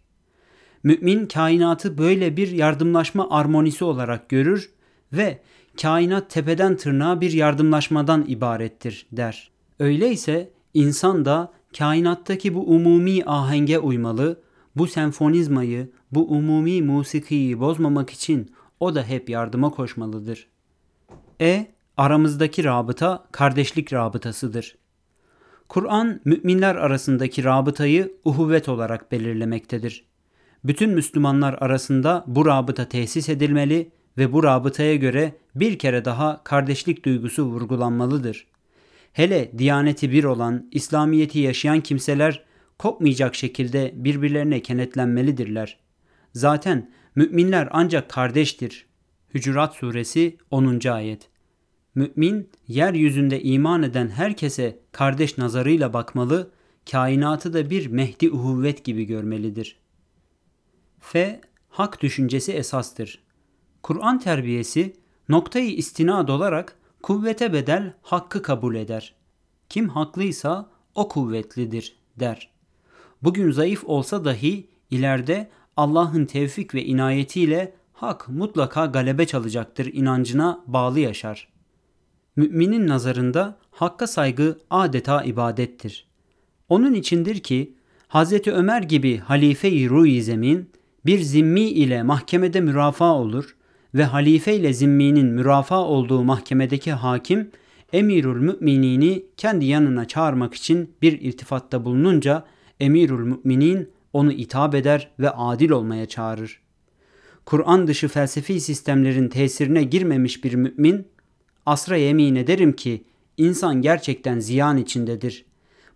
Mümin 0.83 1.25
kainatı 1.25 1.97
böyle 1.97 2.37
bir 2.37 2.51
yardımlaşma 2.51 3.29
armonisi 3.29 3.83
olarak 3.83 4.29
görür 4.29 4.71
ve 5.13 5.41
kainat 5.81 6.29
tepeden 6.29 6.77
tırnağa 6.77 7.21
bir 7.21 7.31
yardımlaşmadan 7.31 8.25
ibarettir 8.27 9.07
der. 9.11 9.51
Öyleyse 9.79 10.49
insan 10.73 11.25
da 11.25 11.51
kainattaki 11.77 12.55
bu 12.55 12.75
umumi 12.75 13.23
ahenge 13.25 13.79
uymalı, 13.79 14.41
bu 14.75 14.87
senfonizmayı, 14.87 15.91
bu 16.11 16.31
umumi 16.31 16.81
musikiyi 16.81 17.59
bozmamak 17.59 18.09
için 18.09 18.51
o 18.79 18.95
da 18.95 19.03
hep 19.03 19.29
yardıma 19.29 19.69
koşmalıdır. 19.69 20.47
E, 21.41 21.67
aramızdaki 21.97 22.63
rabıta 22.63 23.25
kardeşlik 23.31 23.93
rabıtasıdır. 23.93 24.75
Kur'an 25.71 26.21
müminler 26.25 26.75
arasındaki 26.75 27.43
rabıtayı 27.43 28.13
uhuvvet 28.25 28.69
olarak 28.69 29.11
belirlemektedir. 29.11 30.05
Bütün 30.63 30.89
Müslümanlar 30.89 31.53
arasında 31.53 32.23
bu 32.27 32.45
rabıta 32.45 32.89
tesis 32.89 33.29
edilmeli 33.29 33.91
ve 34.17 34.33
bu 34.33 34.43
rabıtaya 34.43 34.95
göre 34.95 35.35
bir 35.55 35.79
kere 35.79 36.05
daha 36.05 36.43
kardeşlik 36.43 37.05
duygusu 37.05 37.43
vurgulanmalıdır. 37.45 38.47
Hele 39.13 39.51
diyaneti 39.57 40.11
bir 40.11 40.23
olan, 40.23 40.67
İslamiyeti 40.71 41.39
yaşayan 41.39 41.81
kimseler 41.81 42.43
kopmayacak 42.79 43.35
şekilde 43.35 43.91
birbirlerine 43.95 44.61
kenetlenmelidirler. 44.61 45.77
Zaten 46.33 46.91
müminler 47.15 47.69
ancak 47.71 48.09
kardeştir. 48.09 48.85
Hücurat 49.33 49.75
suresi 49.75 50.37
10. 50.49 50.87
ayet. 50.87 51.30
Mümin, 51.95 52.49
yeryüzünde 52.67 53.41
iman 53.41 53.83
eden 53.83 54.09
herkese 54.09 54.79
kardeş 54.91 55.37
nazarıyla 55.37 55.93
bakmalı, 55.93 56.51
kainatı 56.91 57.53
da 57.53 57.69
bir 57.69 57.87
Mehdi 57.87 58.31
uhuvvet 58.31 58.83
gibi 58.83 59.03
görmelidir. 59.03 59.79
F. 60.99 61.41
Hak 61.69 62.01
düşüncesi 62.01 62.51
esastır. 62.51 63.23
Kur'an 63.83 64.19
terbiyesi 64.19 64.93
noktayı 65.29 65.75
istinad 65.75 66.27
olarak 66.27 66.75
kuvvete 67.01 67.53
bedel 67.53 67.93
hakkı 68.01 68.41
kabul 68.41 68.75
eder. 68.75 69.15
Kim 69.69 69.89
haklıysa 69.89 70.69
o 70.95 71.07
kuvvetlidir 71.07 71.95
der. 72.19 72.49
Bugün 73.23 73.51
zayıf 73.51 73.83
olsa 73.85 74.25
dahi 74.25 74.67
ileride 74.91 75.49
Allah'ın 75.77 76.25
tevfik 76.25 76.75
ve 76.75 76.85
inayetiyle 76.85 77.73
hak 77.93 78.29
mutlaka 78.29 78.85
galebe 78.85 79.27
çalacaktır 79.27 79.85
inancına 79.85 80.63
bağlı 80.67 80.99
yaşar. 80.99 81.51
Müminin 82.41 82.87
nazarında 82.87 83.57
hakka 83.71 84.07
saygı 84.07 84.59
adeta 84.69 85.23
ibadettir. 85.23 86.07
Onun 86.69 86.93
içindir 86.93 87.39
ki 87.39 87.73
Hz. 88.09 88.47
Ömer 88.47 88.81
gibi 88.81 89.17
halife-i 89.17 89.89
ruh 89.89 90.21
zemin 90.21 90.69
bir 91.05 91.19
zimmi 91.19 91.61
ile 91.61 92.03
mahkemede 92.03 92.61
mürafa 92.61 93.13
olur 93.13 93.55
ve 93.93 94.03
halife 94.03 94.55
ile 94.55 94.73
zimminin 94.73 95.25
mürafa 95.25 95.79
olduğu 95.79 96.23
mahkemedeki 96.23 96.91
hakim 96.91 97.51
emirül 97.93 98.41
müminini 98.41 99.25
kendi 99.37 99.65
yanına 99.65 100.07
çağırmak 100.07 100.53
için 100.53 100.93
bir 101.01 101.21
irtifatta 101.21 101.85
bulununca 101.85 102.45
emirül 102.79 103.23
müminin 103.23 103.89
onu 104.13 104.31
itap 104.31 104.75
eder 104.75 105.11
ve 105.19 105.29
adil 105.29 105.69
olmaya 105.69 106.05
çağırır. 106.05 106.61
Kur'an 107.45 107.87
dışı 107.87 108.07
felsefi 108.07 108.61
sistemlerin 108.61 109.29
tesirine 109.29 109.83
girmemiş 109.83 110.43
bir 110.43 110.53
mümin, 110.53 111.07
asra 111.65 111.97
yemin 111.97 112.35
ederim 112.35 112.73
ki 112.73 113.03
insan 113.37 113.81
gerçekten 113.81 114.39
ziyan 114.39 114.77
içindedir. 114.77 115.45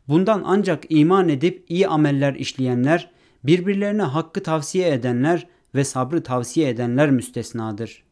Bundan 0.08 0.41
ancak 0.45 0.84
iman 0.89 1.30
edip 1.30 1.65
iyi 1.69 1.88
ameller 1.88 2.34
işleyenler, 2.36 3.12
birbirlerine 3.43 4.01
hakkı 4.01 4.43
tavsiye 4.43 4.93
edenler 4.93 5.47
ve 5.75 5.84
sabrı 5.84 6.23
tavsiye 6.23 6.69
edenler 6.69 7.12
müstesnadır. 7.12 8.04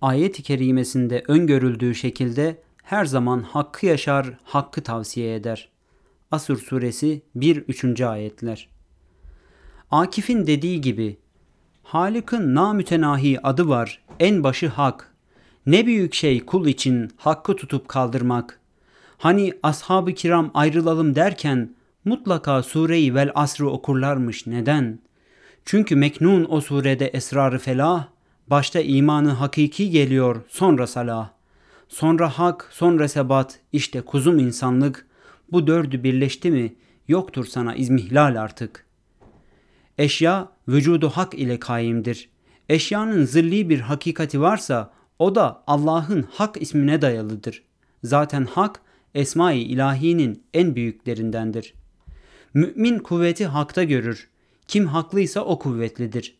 Ayet-i 0.00 0.42
kerimesinde 0.42 1.24
öngörüldüğü 1.28 1.94
şekilde 1.94 2.62
her 2.82 3.04
zaman 3.04 3.42
hakkı 3.42 3.86
yaşar, 3.86 4.38
hakkı 4.44 4.82
tavsiye 4.82 5.34
eder. 5.34 5.68
Asur 6.30 6.58
suresi 6.58 7.22
1-3. 7.36 8.06
ayetler. 8.06 8.68
Akif'in 9.90 10.46
dediği 10.46 10.80
gibi 10.80 11.18
Halık'ın 11.82 12.54
namütenahi 12.54 13.46
adı 13.46 13.68
var, 13.68 14.02
en 14.20 14.44
başı 14.44 14.68
hak. 14.68 15.14
Ne 15.66 15.86
büyük 15.86 16.14
şey 16.14 16.44
kul 16.44 16.66
için 16.66 17.10
hakkı 17.16 17.56
tutup 17.56 17.88
kaldırmak. 17.88 18.60
Hani 19.18 19.52
ashab-ı 19.62 20.14
kiram 20.14 20.50
ayrılalım 20.54 21.14
derken 21.14 21.74
mutlaka 22.04 22.62
sureyi 22.62 23.14
vel 23.14 23.30
asrı 23.34 23.70
okurlarmış 23.70 24.46
neden? 24.46 24.98
Çünkü 25.64 25.96
meknun 25.96 26.46
o 26.50 26.60
surede 26.60 27.06
esrarı 27.06 27.58
felah, 27.58 28.08
başta 28.46 28.80
imanı 28.80 29.30
hakiki 29.30 29.90
geliyor 29.90 30.42
sonra 30.48 30.86
salah. 30.86 31.30
Sonra 31.88 32.28
hak, 32.28 32.68
sonra 32.72 33.08
sebat, 33.08 33.60
işte 33.72 34.00
kuzum 34.00 34.38
insanlık. 34.38 35.06
Bu 35.52 35.66
dördü 35.66 36.02
birleşti 36.02 36.50
mi 36.50 36.74
yoktur 37.08 37.44
sana 37.44 37.74
izmihlal 37.74 38.36
artık. 38.36 38.86
Eşya 39.98 40.48
vücudu 40.68 41.08
hak 41.08 41.34
ile 41.34 41.60
kaimdir. 41.60 42.28
Eşyanın 42.68 43.24
zilli 43.24 43.68
bir 43.68 43.80
hakikati 43.80 44.40
varsa 44.40 44.92
o 45.18 45.34
da 45.34 45.62
Allah'ın 45.66 46.22
hak 46.30 46.62
ismine 46.62 47.02
dayalıdır. 47.02 47.62
Zaten 48.04 48.44
hak 48.44 48.80
esma-i 49.14 49.58
ilahinin 49.58 50.42
en 50.54 50.74
büyüklerindendir. 50.74 51.74
Mümin 52.54 52.98
kuvveti 52.98 53.46
hakta 53.46 53.84
görür. 53.84 54.28
Kim 54.68 54.86
haklıysa 54.86 55.40
o 55.40 55.58
kuvvetlidir. 55.58 56.38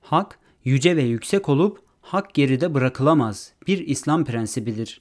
Hak 0.00 0.38
yüce 0.64 0.96
ve 0.96 1.02
yüksek 1.02 1.48
olup 1.48 1.82
hak 2.00 2.34
geride 2.34 2.74
bırakılamaz. 2.74 3.52
Bir 3.66 3.78
İslam 3.78 4.24
prensibidir. 4.24 5.00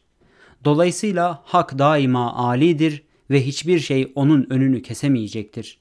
Dolayısıyla 0.65 1.41
hak 1.45 1.79
daima 1.79 2.33
alidir 2.33 3.03
ve 3.29 3.45
hiçbir 3.45 3.79
şey 3.79 4.11
onun 4.15 4.47
önünü 4.49 4.81
kesemeyecektir.'' 4.81 5.78